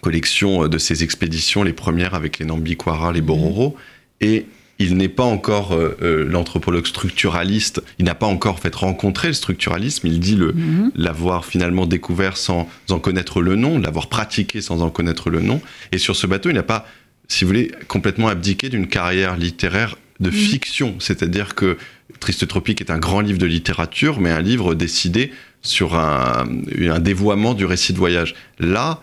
[0.00, 3.76] collection euh, de ses expéditions, les premières avec les Nambiquara, les Bororo,
[4.20, 4.46] et
[4.80, 9.34] il n'est pas encore euh, l'anthropologue structuraliste, il n'a pas encore en fait rencontré le
[9.34, 10.90] structuralisme, il dit le, Mhm.
[10.96, 15.60] l'avoir finalement découvert sans en connaître le nom, l'avoir pratiqué sans en connaître le nom.
[15.92, 16.86] Et sur ce bateau, il n'a pas,
[17.28, 20.36] si vous voulez, complètement abdiqué d'une carrière littéraire de Mhm.
[20.36, 20.94] fiction.
[20.98, 21.76] C'est-à-dire que
[22.20, 26.46] Triste Tropique est un grand livre de littérature, mais un livre décidé sur un,
[26.80, 28.34] un dévoiement du récit de voyage.
[28.58, 29.00] Là,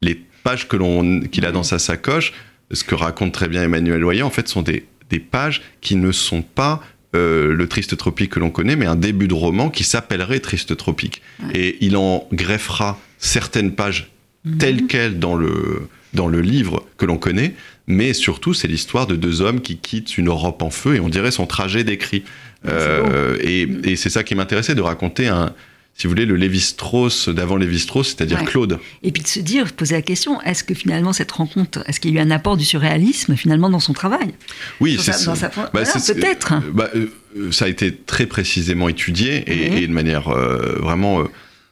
[0.00, 2.32] les pages que l'on, qu'il a dans sa sacoche,
[2.70, 6.12] ce que raconte très bien Emmanuel Loyer, en fait, sont des, des pages qui ne
[6.12, 6.82] sont pas
[7.14, 10.76] euh, le Triste Tropique que l'on connaît, mais un début de roman qui s'appellerait Triste
[10.76, 11.20] Tropique.
[11.54, 14.12] Et il en greffera certaines pages
[14.44, 14.58] Mhm.
[14.58, 17.54] telles quelles dans le, dans le livre que l'on connaît,
[17.86, 21.08] mais surtout c'est l'histoire de deux hommes qui quittent une Europe en feu et on
[21.08, 22.22] dirait son trajet décrit.
[22.68, 25.52] Euh, et et c'est ça qui m'intéressait de raconter un,
[25.94, 28.44] si vous voulez, le Lévi-Strauss d'avant Lévi-Strauss, c'est-à-dire Ouais.
[28.46, 28.78] Claude.
[29.02, 31.98] Et puis de se dire, de poser la question, est-ce que finalement cette rencontre, est-ce
[31.98, 34.32] qu'il y a eu un apport du surréalisme finalement dans son travail?
[34.80, 35.34] Oui, c'est ça.
[35.34, 36.54] sa- Bah, voilà, c'est- peut-être.
[36.72, 41.24] bah, euh, ça a été très précisément étudié et, et de manière euh, vraiment euh,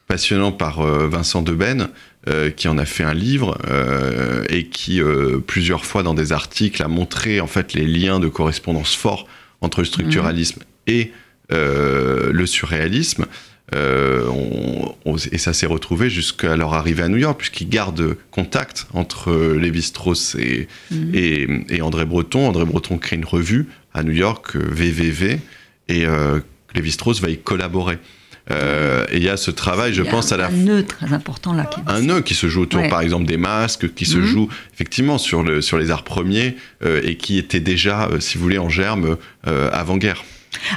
[0.07, 1.87] passionnante par Vincent Deben,
[2.27, 6.31] euh, qui en a fait un livre euh, et qui euh, plusieurs fois dans des
[6.31, 9.27] articles a montré en fait les liens de correspondance forts
[9.61, 11.11] entre le structuralisme et
[11.51, 13.25] euh, le surréalisme.
[13.73, 18.87] On- on- et ça s'est retrouvé jusqu'à leur arrivée à New York, puisqu'ils gardent contact
[18.93, 21.11] entre Lévi-Strauss et, Mhm.
[21.15, 22.47] et, et André Breton.
[22.47, 25.39] André Breton crée une revue à New York, VVV,
[25.87, 26.05] et
[26.75, 27.97] Lévi-Strauss va y collaborer.
[28.49, 31.13] Euh, et il y a ce travail, je pense, un, à la un nœud très
[31.13, 31.65] important là.
[31.65, 31.79] Qui...
[31.85, 32.89] un nœud qui se joue autour, Ouais.
[32.89, 34.25] par exemple, des masques, qui se Mhm.
[34.25, 38.37] joue effectivement sur, le, sur les arts premiers euh, et qui était déjà, euh, si
[38.37, 39.17] vous voulez, en germe
[39.71, 40.23] avant-guerre.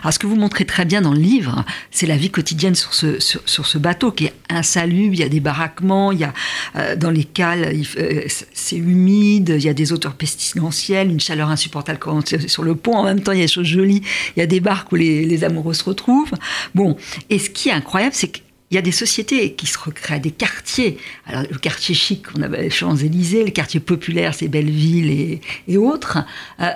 [0.03, 2.95] Alors, ce que vous montrez très bien dans le livre, c'est la vie quotidienne sur
[2.95, 5.15] ce, sur, ce bateau qui est insalubre.
[5.15, 6.33] Il y a des baraquements, il y a
[6.77, 11.49] euh, dans les cales, euh, c'est humide, il y a des odeurs pestilentielles, une chaleur
[11.49, 12.97] insupportable quand on est sur le pont.
[12.97, 14.03] En même temps, il y a des choses jolies.
[14.37, 16.33] Il y a des barques où les, les amoureux se retrouvent.
[16.75, 16.97] Bon,
[17.31, 18.39] et ce qui est incroyable, c'est que
[18.70, 20.98] il y a des sociétés qui se recréent, des quartiers.
[21.27, 25.77] Alors, le quartier chic, on avait les Champs-Élysées, le quartier populaire, c'est Belleville et, et
[25.77, 26.18] autres,
[26.61, 26.70] euh,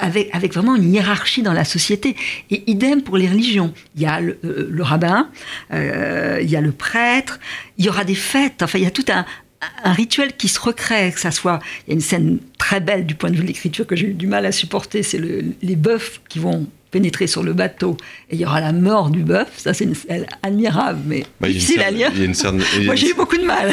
[0.00, 2.16] avec, vraiment une hiérarchie dans la société.
[2.50, 3.72] Et idem pour les religions.
[3.96, 5.30] Il y a le, euh, rabbin,
[5.72, 7.38] euh, il y a le prêtre,
[7.78, 9.24] il y aura des fêtes, enfin, il y a tout un,
[9.84, 11.60] rituel qui se recrée, que ça soit.
[11.86, 14.06] Il y a une scène très belle du point de vue de l'écriture que j'ai
[14.08, 17.96] eu du mal à supporter, c'est le- les bœufs qui vont pénétrer sur le bateau
[18.30, 19.48] et il y aura la mort du bœuf.
[19.56, 22.10] Ça, c'est une scène admirable, mais Bah, il y a une difficile à lire.
[22.84, 23.70] Moi, j'ai eu beaucoup de mal.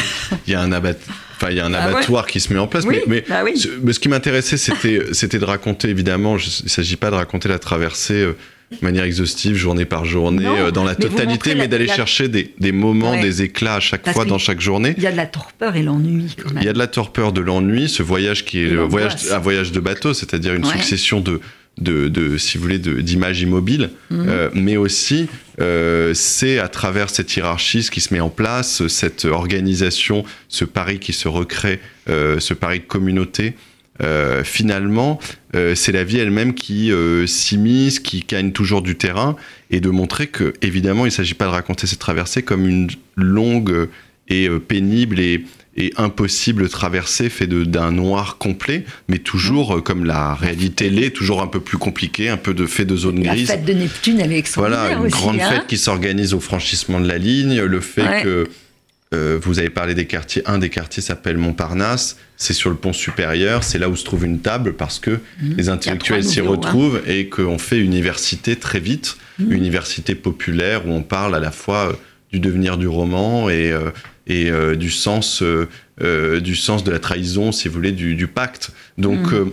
[0.48, 0.96] il y a un abat-
[1.38, 1.94] Enfin, il y a un Ah ouais.
[1.96, 3.58] abattoir qui se met en place, Oui, mais, mais, bah oui.
[3.58, 7.10] ce, mais ce qui m'intéressait, c'était, c'était de raconter, évidemment, je- il ne s'agit pas
[7.12, 8.38] de raconter la traversée euh,
[8.72, 11.94] de manière exhaustive, journée par journée, Non, euh, dans la mais totalité, mais d'aller la-
[11.96, 13.22] chercher des, des moments, Ouais.
[13.22, 14.94] des éclats à chaque Parce fois dans chaque journée.
[14.96, 16.64] Il y a de la torpeur et l'ennui quand même.
[16.64, 19.74] Il y a de la torpeur, de l'ennui, ce voyage qui est voyage, un voyage
[19.74, 20.72] de bateau, c'est-à-dire une Ouais.
[20.72, 21.42] succession de,
[21.78, 24.26] de, de, si vous voulez, d'images immobiles, Mhm.
[24.30, 25.28] euh, mais aussi
[25.60, 30.64] euh, c'est à travers cette hiérarchie ce qui se met en place, cette organisation, ce
[30.66, 33.54] pari qui se recrée, euh, ce pari de communauté.
[34.44, 35.20] finalement,
[35.74, 36.92] c'est la vie elle-même qui
[37.28, 39.38] s'immisce, qui gagne toujours du terrain,
[39.72, 42.90] et de montrer que, évidemment, il ne s'agit pas de raconter cette traversée comme une
[43.16, 43.88] longue
[44.28, 45.46] et pénible et,
[45.78, 51.12] et impossible traversée fait de- d'un noir complet, mais toujours, euh, comme la réalité l'est,
[51.12, 53.48] toujours un peu plus compliqué, un peu de fait de zone La grise.
[53.48, 55.12] fête de Neptune, elle est extraordinaire Voilà, une aussi.
[55.22, 55.50] grande hein.
[55.50, 58.24] fête qui s'organise au franchissement de la ligne, le fait Ouais.
[58.24, 58.48] que
[59.14, 62.92] euh, vous avez parlé des quartiers, un des quartiers s'appelle Montparnasse, c'est sur le pont
[62.92, 66.46] supérieur, c'est là où se trouve une table parce que les intellectuels s'y hein.
[66.48, 69.52] retrouvent et qu'on fait université très vite, Mhm.
[69.52, 71.94] université populaire où on parle à la fois euh,
[72.34, 73.92] du devenir du roman et, euh,
[74.28, 75.68] et euh, du, sens, euh,
[76.02, 78.72] euh, du sens de la trahison, si vous voulez, du, du pacte.
[78.98, 79.46] Donc, euh,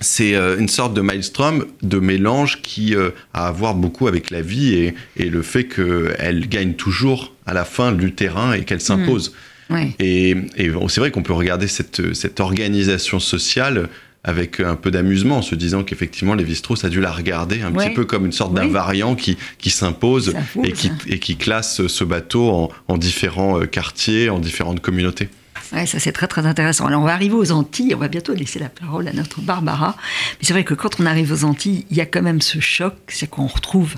[0.00, 4.74] c'est une sorte de maelstrom, de mélange qui a à voir beaucoup avec la vie
[4.74, 9.34] et, et le fait qu'elle gagne toujours à la fin du terrain et qu'elle s'impose.
[9.70, 9.94] Ouais.
[10.00, 13.88] Et, et c'est vrai qu'on peut regarder cette, cette organisation sociale
[14.24, 17.86] avec un peu d'amusement, en se disant qu'effectivement, Lévi-Strauss a dû la regarder un Ouais.
[17.86, 18.60] petit peu comme une sorte Oui.
[18.60, 20.34] d'invariant qui, qui s'impose
[20.64, 25.28] et qui, et qui classe ce bateau en, en différents euh, quartiers, en différentes communautés.
[25.72, 26.86] Ouais, ça c'est très très intéressant.
[26.86, 29.96] Alors on va arriver aux Antilles, on va bientôt laisser la parole à notre Barbara.
[30.32, 32.60] Mais c'est vrai que quand on arrive aux Antilles, il y a quand même ce
[32.60, 33.94] choc, c'est qu'on retrouve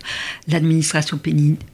[0.49, 1.19] l'administration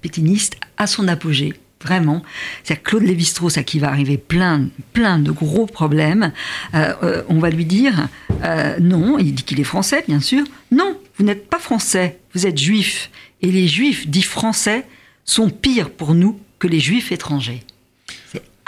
[0.01, 1.53] pétiniste à son apogée.
[1.83, 2.23] Vraiment,
[2.63, 6.33] c'est Claude Lévi-Strauss à qui va arriver plein, de gros problèmes.
[6.75, 8.09] Euh, euh, on va lui dire
[8.45, 10.45] euh, non, il dit qu'il est français, bien sûr.
[10.71, 13.11] Non, vous n'êtes pas français, vous êtes juif.
[13.41, 14.87] Et les juifs dits français
[15.25, 17.65] sont pires pour nous que les juifs étrangers.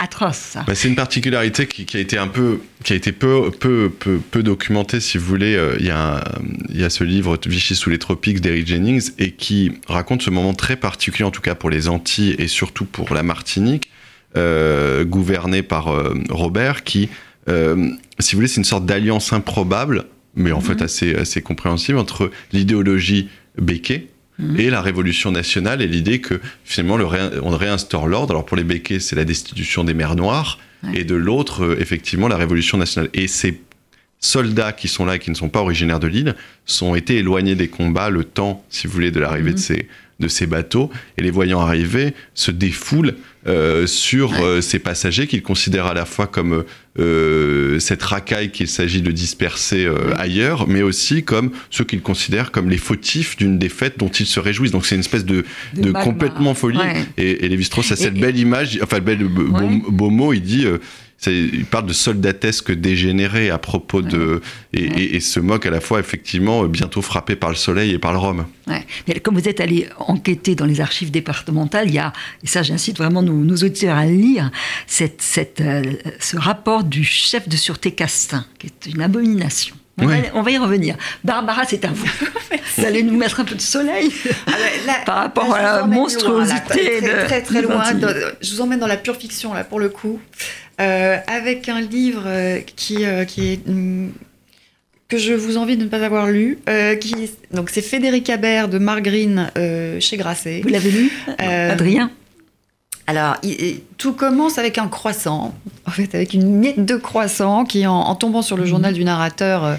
[0.04, 0.56] Atroce.
[0.66, 3.90] Bah, c'est une particularité qui, qui a été un peu, qui a été peu, peu,
[3.90, 5.54] peu, peu documentée, si vous voulez.
[5.56, 6.24] Euh, Il y, a un-
[6.68, 10.30] il y a ce livre Vichy sous les tropiques d'Eric Jennings et qui raconte ce
[10.30, 13.90] moment très particulier, en tout cas pour les Antilles et surtout pour la Martinique,
[14.36, 17.08] euh, gouvernée par euh, Robert, qui,
[17.48, 21.98] euh, si vous voulez, c'est une sorte d'alliance improbable, mais en fait assez, assez compréhensible
[21.98, 24.08] entre l'idéologie Béquet
[24.38, 24.58] Mhm.
[24.58, 27.06] et la révolution nationale et l'idée que finalement le
[27.42, 28.32] on réinstaure l'ordre.
[28.32, 31.00] Alors pour les Béquets, c'est la destitution des mers noires Ouais.
[31.00, 33.08] et de l'autre, euh, effectivement, la révolution nationale.
[33.14, 33.60] Et ces
[34.20, 36.34] soldats qui sont là et qui ne sont pas originaires de l'île
[36.66, 39.54] sont été éloignés des combats le temps, si vous voulez, de l'arrivée Mhm.
[39.56, 39.88] de ces
[40.20, 43.14] de ces bateaux et les voyant arriver se défoulent
[43.46, 44.42] euh, sur Ouais.
[44.42, 46.64] euh, ces passagers qu'ils considèrent à la fois comme
[46.98, 52.52] euh, cette racaille qu'il s'agit de disperser euh, ailleurs, mais aussi comme ceux qu'ils considèrent
[52.52, 54.70] comme les fautifs d'une défaite dont ils se réjouissent.
[54.70, 56.78] Donc c'est une espèce de, de complètement folie.
[56.78, 57.04] Ouais.
[57.18, 59.82] Et, et Lévi-Strauss a Et- cette et- belle image, enfin bel beau, Ouais.
[59.90, 60.78] beau mot, il dit, euh,
[61.26, 64.94] il parle de soldatesque dégénéré à propos de, et, Ouais.
[65.00, 67.98] et- et se moque à la fois effectivement euh, bientôt frappé par le soleil et
[67.98, 68.44] par le rhum.
[68.66, 68.84] Ouais.
[69.08, 72.62] Mais comme vous êtes allé enquêter dans les archives départementales, il y a, et ça
[72.62, 74.50] j'incite vraiment nos, nos auditeurs à lire,
[74.86, 75.82] cette, cette, euh,
[76.20, 79.76] ce rapport du chef de sûreté Castin, qui est une abomination.
[79.96, 80.22] On, Ouais.
[80.22, 80.96] va, on va y revenir.
[81.22, 82.04] Barbara, c'est à vous.
[82.76, 84.10] vous allez nous mettre un peu de soleil.
[84.48, 84.50] Ah
[84.88, 87.94] là- Par rapport là, à la monstruosité loin, là, très, de- très, très loin.
[87.94, 91.80] Dans- je vous emmène dans la pure fiction là pour le coup, Euh, avec un
[91.80, 94.12] livre euh, qui euh, qui est hum,
[95.08, 96.58] que je vous envie de ne pas avoir lu.
[96.68, 97.14] euh, qui
[97.52, 100.60] donc c'est Frédéric Habert de Margrine euh, chez Grasset.
[100.62, 101.10] Vous l'avez lu,
[101.40, 102.10] Euh, Adrien
[103.06, 105.54] Alors, il- tout commence avec un croissant,
[105.86, 108.68] en fait, avec une miette de croissant qui, en, en tombant sur le Mhm.
[108.68, 109.74] journal du narrateur, euh,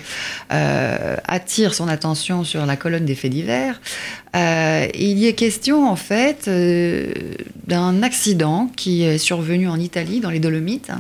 [0.54, 3.82] euh, attire son attention sur la colonne des faits divers.
[4.36, 7.12] Euh, il y est question, en fait, euh,
[7.66, 10.92] d'un accident qui est survenu en Italie, dans les Dolomites.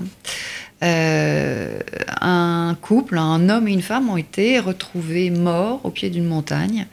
[0.81, 6.87] Un couple, un homme et une femme, ont été retrouvés morts au pied d'une montagne.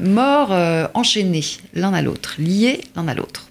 [0.00, 0.56] Morts
[0.94, 3.49] enchaînés l'un à l'autre, liés l'un à l'autre.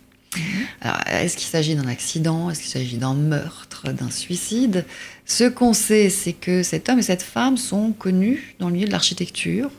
[0.82, 2.50] Alors, est-ce qu'il s'agit d'un accident?
[2.50, 4.86] Est-ce qu'il s'agit d'un meurtre, d'un suicide?
[5.26, 8.88] Ce qu'on sait, c'est que cet homme et cette femme sont connus dans le milieu
[8.88, 9.72] de l'architecture.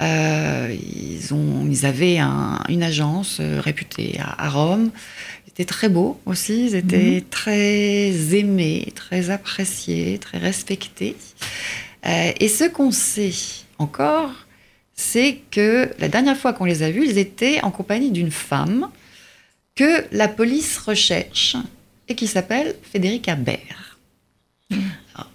[0.00, 4.90] Euh, ils, ont, ils avaient un- une agence euh, réputée à, à Rome.
[5.46, 6.66] Ils étaient très beaux aussi.
[6.68, 11.16] Ils étaient très aimés, très appréciés, très respectés.
[12.06, 13.34] Euh, et ce qu'on sait
[13.78, 14.30] encore,
[14.94, 18.88] c'est que la dernière fois qu'on les a vus, ils étaient en compagnie d'une femme
[19.74, 21.56] que la police recherche
[22.08, 23.98] et qui s'appelle Frédéric Habert.
[24.70, 25.30] Alors,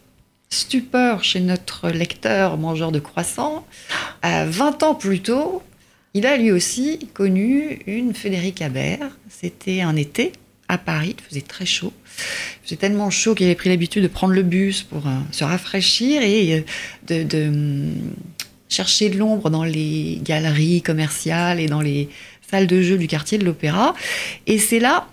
[0.50, 3.65] Stupeur chez notre lecteur mangeur de croissants.
[4.26, 5.63] Euh, 20 ans plus tôt,
[6.13, 9.17] il a lui aussi connu une Frédéric Habert.
[9.30, 10.32] C'était un été
[10.67, 11.93] à Paris, il faisait très chaud.
[12.17, 15.43] Il faisait tellement chaud qu'il avait pris l'habitude de prendre le bus pour euh, se
[15.43, 16.62] rafraîchir et euh,
[17.08, 17.93] de, de, hum,
[18.69, 22.10] chercher de l'ombre dans les galeries commerciales et dans les
[22.50, 23.94] salles de jeu du quartier de l'Opéra.
[24.48, 25.08] Et c'est là,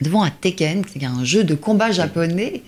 [0.00, 2.62] devant un Tekken, c'est un jeu de combat japonais,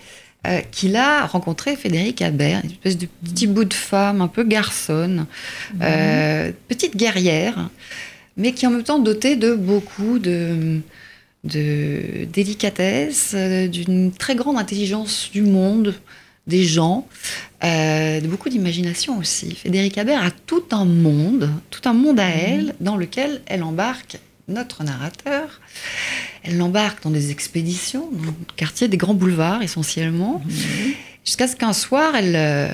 [0.47, 4.45] euh, qu'il a rencontré Frédéric Habert, une espèce de petit bout de femme un peu
[4.45, 5.27] garçonne,
[5.81, 7.71] euh, petite guerrière,
[8.37, 10.81] mais qui en même temps dotée de beaucoup de,
[11.45, 15.95] de délicatesse, euh, d'une très grande intelligence du monde,
[16.47, 17.07] des gens,
[17.63, 19.55] euh, de beaucoup d'imagination aussi.
[19.55, 24.19] Frédéric Habert a tout un monde, tout un monde à elle, dans lequel elle embarque
[24.49, 25.61] notre narrateur.
[26.43, 30.43] Elle l'embarque dans des expéditions, dans le quartier des grands boulevards essentiellement,
[31.25, 32.69] jusqu'à ce qu'un soir, elle euh,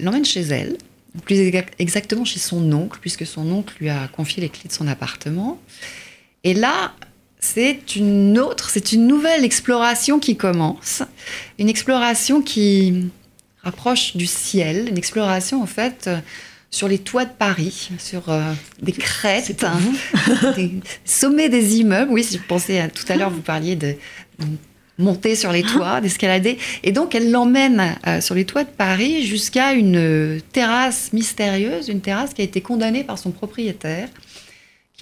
[0.00, 0.76] l'emmène chez elle,
[1.24, 4.72] plus exa- exactement chez son oncle, puisque son oncle lui a confié les clés de
[4.72, 5.60] son appartement.
[6.42, 6.92] Et là,
[7.42, 11.02] c'est une autre, c'est une nouvelle exploration qui commence,
[11.58, 13.10] une exploration qui
[13.64, 16.18] rapproche du ciel, une exploration en fait euh,
[16.70, 20.52] sur les toits de Paris, sur euh, des crêtes, vous.
[20.56, 20.70] des
[21.04, 22.12] sommets des immeubles.
[22.12, 23.96] Oui, si je pensais à tout à l'heure, vous parliez de
[24.98, 26.58] monter sur les toits, d'escalader.
[26.84, 32.00] Et donc, elle l'emmène euh, sur les toits de Paris jusqu'à une terrasse mystérieuse, une
[32.00, 34.08] terrasse qui a été condamnée par son propriétaire,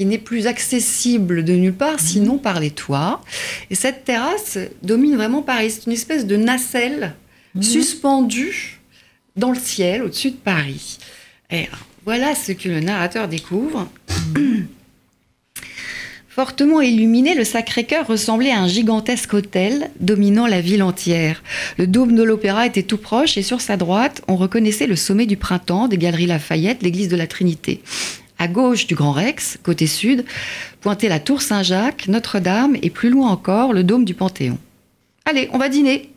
[0.01, 3.21] qui n'est plus accessible de nulle part, sinon par les toits.
[3.69, 5.73] Et cette terrasse domine vraiment Paris.
[5.73, 7.15] C'est une espèce de nacelle
[7.61, 8.81] suspendue
[9.37, 10.97] dans le ciel, au-dessus de Paris.
[11.51, 11.69] Et
[12.07, 13.91] voilà ce que le narrateur découvre.
[16.31, 21.43] Fortement illuminé, le Sacré-Cœur ressemblait à un gigantesque hôtel dominant la ville entière.
[21.77, 25.27] Le dôme de l'Opéra était tout proche et sur sa droite, on reconnaissait le sommet
[25.27, 27.83] du Printemps, des Galeries Lafayette, l'église de la Trinité.
[28.41, 30.25] À gauche du Grand Rex, côté sud,
[30.81, 34.59] pointait la tour Saint-Jacques, Notre-Dame et plus loin encore le dôme du Panthéon.
[35.27, 36.09] Allez, on va dîner.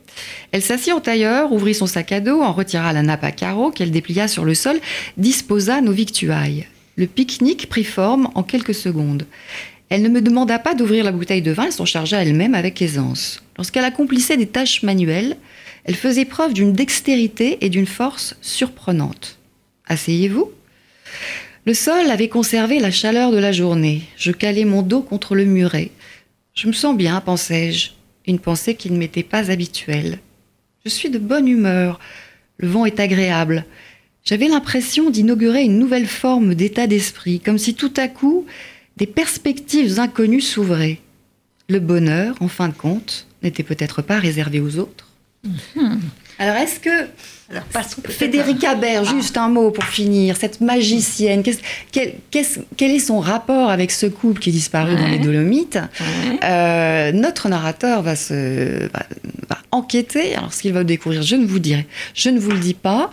[0.50, 3.70] Elle s'assit en tailleur, ouvrit son sac à dos, en retira la nappe à carreaux
[3.70, 4.80] qu'elle déplia sur le sol,
[5.18, 6.66] disposa nos victuailles.
[6.96, 9.26] Le pique-nique prit forme en quelques secondes.
[9.90, 12.80] Elle ne me demanda pas d'ouvrir la bouteille de vin, elle s'en chargea elle-même avec
[12.80, 13.42] aisance.
[13.58, 15.36] Lorsqu'elle accomplissait des tâches manuelles,
[15.84, 19.38] elle faisait preuve d'une dextérité et d'une force surprenantes.
[19.88, 20.50] Asseyez-vous.
[21.66, 24.02] Le sol avait conservé la chaleur de la journée.
[24.18, 25.90] Je calai mon dos contre le muret.
[26.52, 27.92] Je me sens bien, pensai-je,
[28.26, 30.18] une pensée qui ne m'était pas habituelle.
[30.84, 32.00] Je suis de bonne humeur.
[32.58, 33.64] Le vent est agréable.
[34.24, 38.44] J'avais l'impression d'inaugurer une nouvelle forme d'état d'esprit, comme si tout à coup
[38.98, 41.00] des perspectives inconnues s'ouvraient.
[41.70, 45.08] Le bonheur, en fin de compte, n'était peut-être pas réservé aux autres.
[45.44, 46.00] Mhm.
[46.38, 47.08] Alors, est-ce que
[48.08, 51.42] Federica Baird, juste un mot pour finir, cette magicienne,
[51.92, 52.14] quel,
[52.80, 55.10] est son rapport avec ce couple qui est disparu dans Ouais.
[55.12, 56.38] les Dolomites Ouais.
[56.44, 59.06] Euh, Notre narrateur va, se, va,
[59.48, 60.34] va enquêter.
[60.36, 63.10] Alors, ce qu'il va découvrir, je ne vous dirai, je ne vous le dis pas.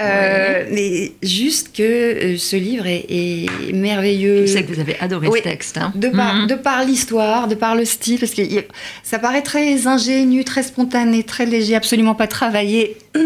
[0.00, 4.46] Euh, Mais juste que euh, ce livre est, est merveilleux.
[4.46, 5.38] Je sais que vous avez adoré Oui.
[5.38, 5.76] ce texte.
[5.78, 5.92] hein.
[5.96, 6.46] De par, Mhm.
[6.46, 8.42] de par l'histoire, de par le style, parce que
[9.02, 12.96] ça paraît très ingénu, très spontané, très léger, absolument pas travaillé.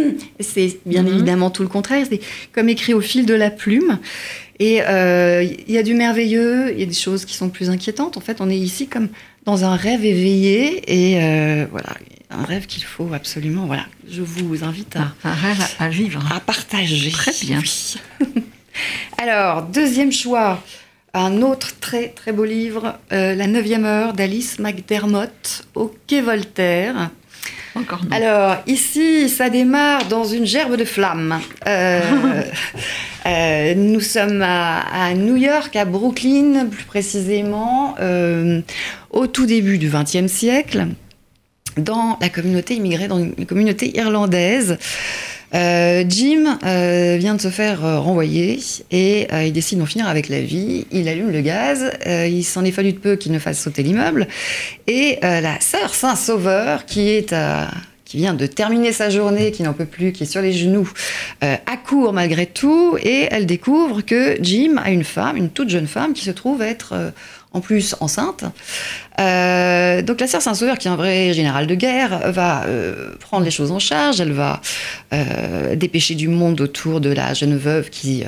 [0.55, 1.13] C'est bien Mhm.
[1.15, 2.07] évidemment tout le contraire.
[2.09, 2.21] C'est
[2.53, 3.99] comme écrit au fil de la plume.
[4.59, 7.69] Et euh, il y a du merveilleux, il y a des choses qui sont plus
[7.71, 8.17] inquiétantes.
[8.17, 9.09] En fait, on est ici comme
[9.45, 10.83] dans un rêve éveillé.
[10.87, 11.95] Et euh, voilà,
[12.31, 13.67] un rêve qu'il faut absolument.
[13.67, 16.23] Voilà, je vous invite à, Un rêve à, à vivre.
[16.33, 17.11] à partager.
[17.11, 17.59] Très bien.
[17.61, 17.95] Oui.
[19.19, 20.63] Alors, deuxième choix,
[21.15, 27.11] un autre très très beau livre, euh, La neuvième heure d'Alice McDermott au Quai Voltaire.
[27.83, 28.17] Encore non.
[28.17, 31.41] Alors, ici, ça démarre dans une gerbe de flammes.
[31.67, 32.01] Euh,
[33.27, 38.61] euh, nous sommes à, à New York, à Brooklyn, plus précisément, euh,
[39.11, 40.87] au tout début du XXe siècle,
[41.77, 44.79] dans la communauté immigrée, dans une communauté irlandaise.
[45.55, 48.59] Euh, Jim euh, vient de se faire euh, renvoyer
[48.91, 50.87] et il décide d'en finir avec la vie.
[50.91, 51.91] Il allume le gaz.
[52.07, 54.27] il s'en est fallu de peu qu'il ne fasse sauter l'immeuble.
[54.87, 57.35] Et la sœur Saint-Sauveur, qui est
[58.05, 60.91] qui vient de terminer sa journée, qui n'en peut plus, qui est sur les genoux,
[61.41, 66.13] accourt malgré tout, et elle découvre que Jim a une femme, une toute jeune femme,
[66.13, 67.13] qui se trouve être
[67.55, 68.45] en plus enceinte.
[69.21, 73.45] Euh, donc la sœur Saint-Sauveur, qui est un vrai général de guerre, va euh, prendre
[73.45, 74.61] les choses en charge, elle va
[75.13, 78.25] euh, dépêcher du monde autour de la jeune veuve qui,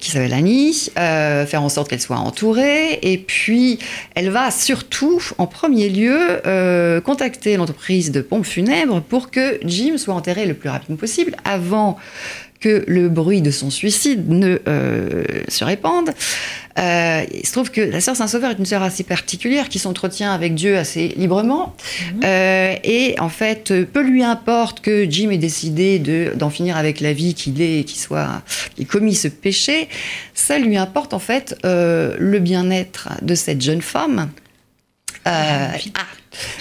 [0.00, 3.78] qui s'appelle Annie, faire en sorte qu'elle soit entourée, et puis
[4.14, 10.14] elle va surtout, en premier lieu, contacter l'entreprise de pompes funèbres pour que Jim soit
[10.14, 11.98] enterré le plus rapidement possible avant
[12.60, 14.58] que le bruit de son suicide ne
[15.48, 16.10] se répande.
[16.78, 20.32] Euh, il se trouve que la sœur Saint-Sauveur est une sœur assez particulière qui s'entretient
[20.32, 21.74] avec Dieu assez librement.
[22.24, 27.00] Euh, et en fait, peu lui importe que Jim ait décidé de- d'en finir avec
[27.00, 28.42] la vie qu'il est, qu'il soit,
[28.74, 29.88] qu'il ait commis ce péché.
[30.34, 34.30] Ça lui importe en fait euh, le bien-être de cette jeune femme.
[35.26, 36.00] Euh, Ah,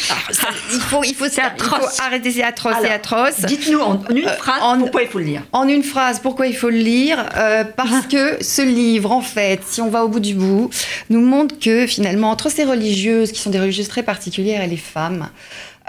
[0.09, 1.99] ah, ah, ça- il faut, il faut, C'est il faut atroce.
[1.99, 3.39] arrêter, c'est atroce, c'est atroce.
[3.45, 5.43] Dites-nous en, en une Euh, phrase en- pourquoi il faut le lire.
[5.51, 9.61] En une phrase, pourquoi il faut le lire Euh, Parce que ce livre, en fait,
[9.65, 10.69] si on va au bout du bout,
[11.09, 14.77] nous montre que finalement, entre ces religieuses, qui sont des religieuses très particulières, et les
[14.77, 15.29] femmes,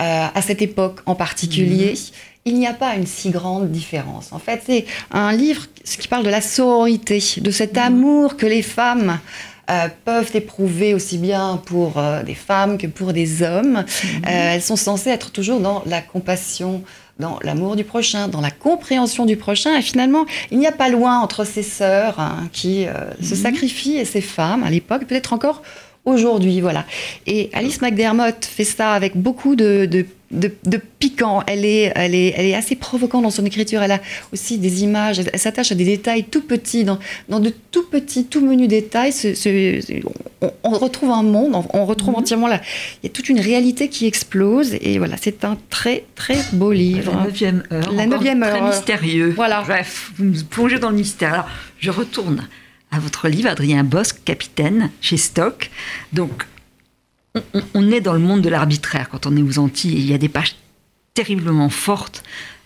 [0.00, 1.94] euh, à cette époque en particulier,
[2.44, 4.32] il n'y a pas une si grande différence.
[4.32, 8.62] En fait, c'est un livre qui parle de la sororité, de cet amour que les
[8.62, 9.18] femmes
[9.70, 13.84] euh, peuvent éprouver aussi bien pour euh, des femmes que pour des hommes.
[14.04, 16.82] Euh, elles sont censées être toujours dans la compassion,
[17.18, 19.76] dans l'amour du prochain, dans la compréhension du prochain.
[19.76, 22.92] Et finalement, il n'y a pas loin entre ces sœurs hein, qui euh,
[23.22, 25.62] se sacrifient et ces femmes à l'époque, peut-être encore
[26.04, 26.60] aujourd'hui.
[26.60, 26.84] Voilà.
[27.26, 31.42] Et Alice McDermott fait ça avec beaucoup de, de, de- de piquant.
[31.46, 33.82] Elle est, elle, est, elle est assez provocante dans son écriture.
[33.82, 34.00] Elle a
[34.32, 35.18] aussi des images.
[35.20, 36.98] Elle, elle s'attache à des détails tout petits, dans,
[37.28, 39.12] dans de tout petits, tout menus détails.
[39.12, 39.80] Ce- ce-
[40.64, 42.60] on, retrouve un monde, on, retrouve entièrement là.
[43.02, 44.74] Il y a toute une réalité qui explose.
[44.80, 47.12] Et voilà, c'est un très, très beau livre.
[47.16, 47.92] La neuvième heure.
[47.92, 48.56] La neuvième heure.
[48.56, 49.32] Très mystérieux.
[49.36, 49.62] Voilà.
[49.66, 51.32] Bref, vous plongez dans le mystère.
[51.34, 51.48] Alors,
[51.78, 52.48] je retourne
[52.92, 55.70] à votre livre, Adrien Bosque, capitaine, chez Stock.
[56.12, 56.46] Donc,
[57.74, 59.94] on, est dans le monde de l'arbitraire quand on est aux Antilles.
[59.94, 60.54] il y a des pages
[61.14, 62.22] terriblement fortes.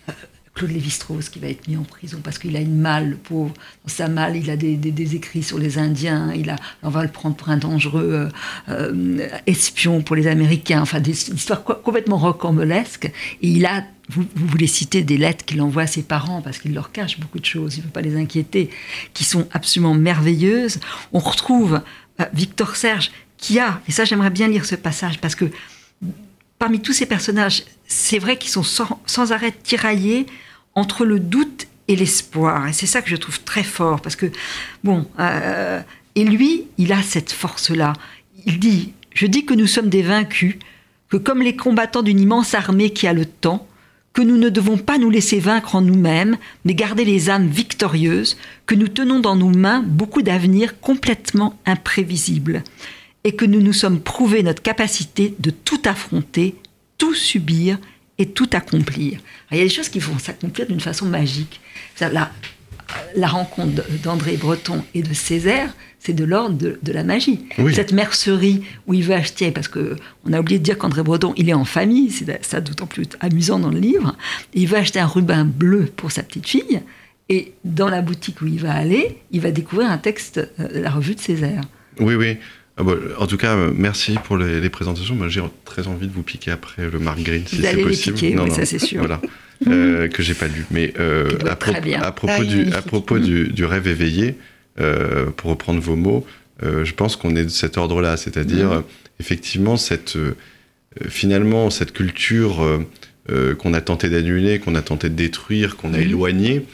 [0.09, 0.12] Euh,
[0.55, 3.55] Claude Lévi-Strauss qui va être mis en prison parce qu'il a une malle, le pauvre.
[3.85, 6.33] Dans sa malle, il a des, écrits sur les Indiens.
[6.35, 8.29] Il a, on va le prendre pour un dangereux euh,
[8.68, 10.81] euh, espion pour les Américains.
[10.81, 13.12] Enfin, des histoires complètement rocambolesques.
[13.43, 16.74] Et il a, vous, voulez citer des lettres qu'il envoie à ses parents parce qu'il
[16.74, 17.76] leur cache beaucoup de choses.
[17.76, 18.70] Il ne veut pas les inquiéter,
[19.14, 20.80] qui sont absolument merveilleuses.
[21.12, 21.80] On retrouve
[22.32, 25.46] Victor Serge qui a, et ça j'aimerais bien lire ce passage, parce que
[26.59, 30.26] parmi tous ces personnages, c'est vrai qu'ils sont sans, arrêt tiraillés
[30.74, 32.66] entre le doute et l'espoir.
[32.66, 34.30] Et c'est ça que je trouve très fort, parce que,
[34.84, 35.80] bon, euh,
[36.14, 37.92] et lui, il a cette force-là.
[38.46, 40.57] Il dit, je dis que nous sommes des vaincus,
[41.09, 43.68] que comme les combattants d'une immense armée qui a le temps,
[44.16, 48.38] que nous ne devons pas nous laisser vaincre en nous-mêmes, mais garder les âmes victorieuses,
[48.64, 52.64] que nous tenons dans nos mains beaucoup d'avenirs complètement imprévisibles
[53.24, 56.54] et que nous nous sommes prouvé notre capacité de tout affronter,
[56.96, 57.76] tout subir
[58.16, 59.20] et tout accomplir.
[59.52, 61.60] il y a des choses qui vont s'accomplir d'une façon magique.
[62.00, 62.32] La,
[63.16, 67.41] la rencontre d'André Breton et de Césaire, c'est de l'ordre de, la magie.
[67.72, 71.34] Cette mercerie où il veut acheter, parce que on a oublié de dire qu'André Breton,
[71.37, 74.16] il est en famille, c'est ça d'autant plus amusant dans le livre.
[74.55, 76.82] Il veut acheter un ruban bleu pour sa petite fille,
[77.28, 80.80] et dans la boutique où il va aller, il va découvrir un texte euh, de
[80.80, 81.62] la revue de Césaire.
[81.99, 82.37] Oui, oui.
[82.76, 85.16] Ah bah, en tout cas, merci pour les, présentations.
[85.28, 88.14] J'ai très envie de vous piquer après le Mark Green, si c'est possible.
[88.14, 89.01] Piquer, non, ça c'est sûr.
[89.01, 89.20] Voilà.
[89.66, 90.66] euh, que j'ai pas lu.
[90.70, 94.36] Mais euh, à, propos, du, à propos du, rêve éveillé,
[94.80, 96.26] euh, pour reprendre vos mots,
[96.62, 98.84] je pense qu'on est de cet ordre-là, c'est-à-dire mm.
[99.20, 100.18] effectivement cette
[101.09, 102.66] finalement cette culture
[103.59, 106.64] qu'on a tenté d'annuler, qu'on a tenté de détruire, qu'on a éloignée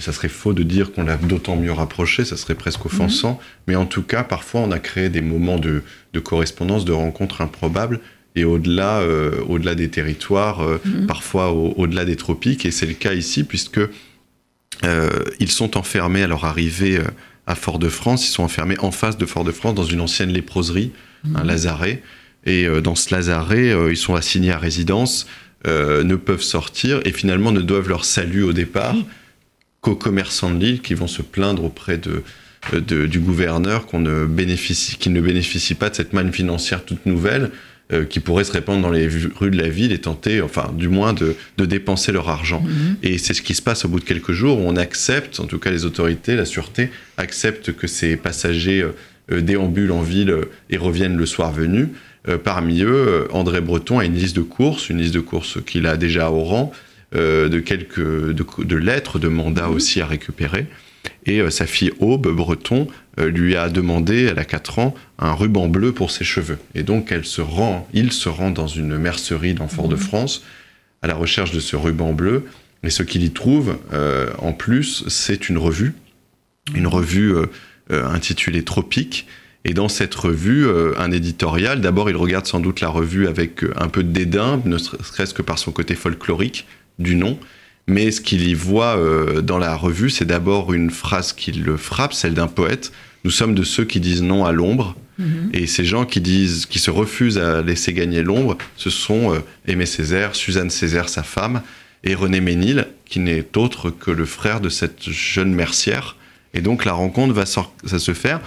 [0.00, 3.38] ça serait faux de dire qu'on l'a d'autant mieux rapproché, ça serait presque offensant, mhm.
[3.68, 5.82] mais en tout cas, parfois, on a créé des moments de,
[6.22, 8.00] correspondance, de rencontres improbables,
[8.36, 11.06] et au-delà euh, au-delà des territoires, euh, mhm.
[11.06, 13.80] parfois au-delà des tropiques, et c'est le cas ici, puisque
[15.40, 16.98] ils sont enfermés à leur arrivée
[17.46, 20.92] à Fort-de-France, ils sont enfermés en face de Fort-de-France, dans une ancienne léproserie,
[21.34, 21.46] un mhm.
[21.46, 22.02] lazaret,
[22.46, 25.26] et dans ce lazaret, ils sont assignés à résidence,
[25.66, 28.96] ne peuvent sortir, et finalement ne doivent leur salut au départ
[29.82, 32.22] qu'aux commerçants de l'île qui vont se plaindre auprès de,
[32.74, 37.06] euh, du gouverneur qu'on ne bénéficie, qu'ils ne bénéficient pas de cette manne financière toute
[37.06, 37.50] nouvelle
[37.92, 40.88] euh, qui pourrait se répandre dans les rues de la ville et tenter, enfin, du
[40.88, 42.62] moins, de, de dépenser leur argent.
[42.62, 42.96] Mhm.
[43.02, 45.46] Et c'est ce qui se passe au bout de quelques jours où on accepte, en
[45.46, 48.84] tout cas les autorités, la sûreté, acceptent que ces passagers
[49.32, 50.34] euh, déambulent en ville
[50.70, 51.88] et reviennent le soir venu.
[52.44, 55.96] parmi eux, André Breton a une liste de courses, une liste de courses qu'il a
[55.96, 56.72] déjà au rang,
[57.16, 59.74] euh, de quelques de, lettres, de mandats mhm.
[59.74, 60.66] aussi à récupérer.
[61.26, 65.32] Et euh, sa fille Aube Breton euh, lui a demandé, elle a 4 ans, un
[65.32, 66.58] ruban bleu pour ses cheveux.
[66.74, 70.44] Et donc elle se rend, il se rend dans une mercerie dans Fort-de-France
[71.02, 72.46] à la recherche de ce ruban bleu.
[72.82, 73.78] Et ce qu'il y trouve,
[74.38, 75.92] en plus, c'est une revue,
[76.74, 77.34] une revue
[77.90, 79.26] intitulée Tropique.
[79.66, 80.66] Et dans cette revue,
[80.96, 84.78] un éditorial, d'abord il regarde sans doute la revue avec un peu de dédain, ne
[84.78, 86.66] serait-ce que par son côté folklorique,
[87.00, 87.38] du nom.
[87.86, 91.76] Mais ce qu'il y voit euh, dans la revue, c'est d'abord une phrase qui le
[91.76, 92.92] frappe, celle d'un poète.
[93.24, 94.96] Nous sommes de ceux qui disent non à l'ombre.
[95.18, 95.50] Mhm.
[95.52, 99.40] Et ces gens qui disent, qui se refusent à laisser gagner l'ombre, ce sont euh,
[99.66, 101.62] Aimé Césaire, Suzanne Césaire, sa femme,
[102.02, 106.16] et René Ménil, qui n'est autre que le frère de cette jeune mercière.
[106.54, 108.40] Et donc la rencontre va se faire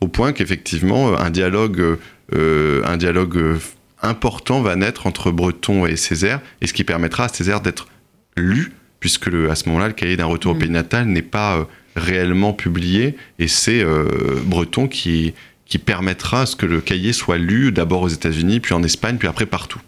[0.00, 1.98] au point qu'effectivement un dialogue,
[2.34, 3.58] euh, un dialogue
[4.02, 7.88] important va naître entre Breton et Césaire, et ce qui permettra à Césaire d'être
[8.36, 10.58] lu, puisque le, à ce moment-là, le cahier d'un retour au mm.
[10.58, 11.64] pays natal n'est pas euh,
[11.96, 15.34] réellement publié, et c'est euh, Breton qui,
[15.66, 19.16] qui permettra à ce que le cahier soit lu d'abord aux États-Unis, puis en Espagne,
[19.16, 19.80] puis après partout.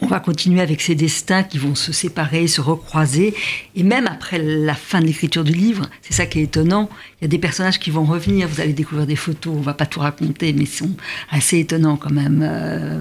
[0.00, 3.34] On va continuer avec ces destins qui vont se séparer, se recroiser.
[3.74, 6.88] Et même après la fin de l'écriture du livre, c'est ça qui est étonnant,
[7.20, 8.46] il y a des personnages qui vont revenir.
[8.46, 10.94] Vous allez découvrir des photos, on va pas tout raconter, mais sont
[11.30, 12.40] assez étonnants quand même.
[12.44, 13.00] Euh,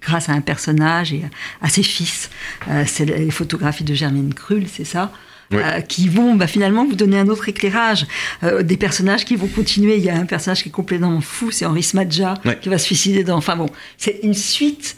[0.00, 1.22] grâce à un personnage et
[1.60, 2.30] à ses fils.
[2.68, 5.12] Euh, c'est les photographies de Germaine Krull, c'est ça
[5.52, 8.06] euh, qui vont bah, finalement vous donner un autre éclairage.
[8.42, 9.96] Euh, des personnages qui vont continuer.
[9.96, 12.86] Il y a un personnage qui est complètement fou, c'est Henri Smadja, qui va se
[12.86, 13.36] suicider dans.
[13.36, 14.96] Enfin bon, c'est une suite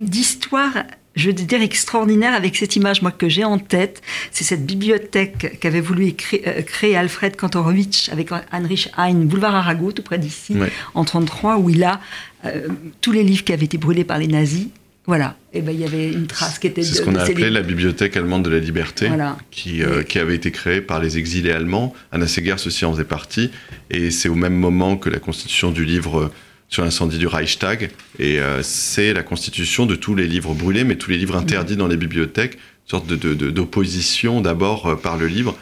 [0.00, 0.74] d'histoires
[1.16, 4.00] je veux dire, extraordinaire avec cette image, moi, que j'ai en tête.
[4.30, 9.92] C'est cette bibliothèque qu'avait voulu créer, euh, créer Alfred Kantorowicz avec Heinrich Heine, boulevard Arago,
[9.92, 10.70] tout près d'ici, Ouais.
[10.94, 12.00] en 33, où il a
[12.46, 12.68] euh,
[13.00, 14.68] tous les livres qui avaient été brûlés par les nazis.
[15.06, 15.36] Voilà.
[15.52, 17.62] Et ben, il y avait une trace qui était C'est ce qu'on a appelé la
[17.62, 19.36] Bibliothèque allemande de la liberté, Voilà.
[19.50, 21.94] qui, euh, qui avait été créée par les exilés allemands.
[22.12, 23.50] Anna Segers aussi en faisait partie.
[23.90, 26.32] Et c'est au même moment que la constitution du livre euh,
[26.68, 27.90] sur l'incendie du Reichstag.
[28.20, 31.76] Et euh, c'est la constitution de tous les livres brûlés, mais tous les livres interdits
[31.76, 32.54] dans les bibliothèques.
[32.54, 35.56] Une sorte de- de- de- d'opposition d'abord euh, par le livre.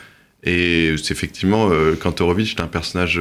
[0.45, 1.71] Et c'est effectivement,
[2.01, 3.21] Kantorowicz est un personnage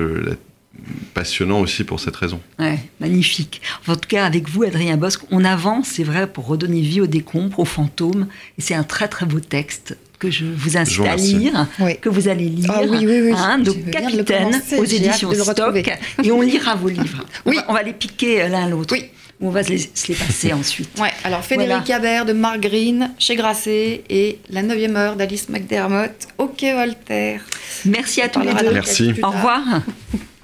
[1.14, 2.40] passionnant aussi pour cette raison.
[2.60, 3.62] Ouais, magnifique.
[3.88, 7.08] En tout cas, avec vous, Adrien Bosque, on avance, c'est vrai, pour redonner vie aux
[7.08, 8.28] décombres, aux fantômes.
[8.58, 11.98] Et c'est un très très beau texte que je vous incite Je à lire, Oui.
[12.00, 12.72] que vous allez lire.
[12.74, 13.34] Ah oui, oui, oui.
[13.36, 15.92] Hein, de Capitaine, aux éditions Stock.
[16.24, 17.24] Et on lira vos livres.
[17.46, 17.56] Oui.
[17.58, 18.96] On va, on va les piquer euh, l'un l'autre.
[18.96, 19.06] Oui.
[19.40, 20.90] On va se les, se les passer ensuite.
[21.00, 21.96] Ouais, alors Frédéric Voilà.
[21.96, 27.42] Habert de Mark Green chez Grasset et La 9 heure d'Alice McDermott au Quai Voltaire.
[27.86, 28.74] Merci à tous les deux.
[28.74, 29.14] Merci.
[29.22, 29.62] Au revoir.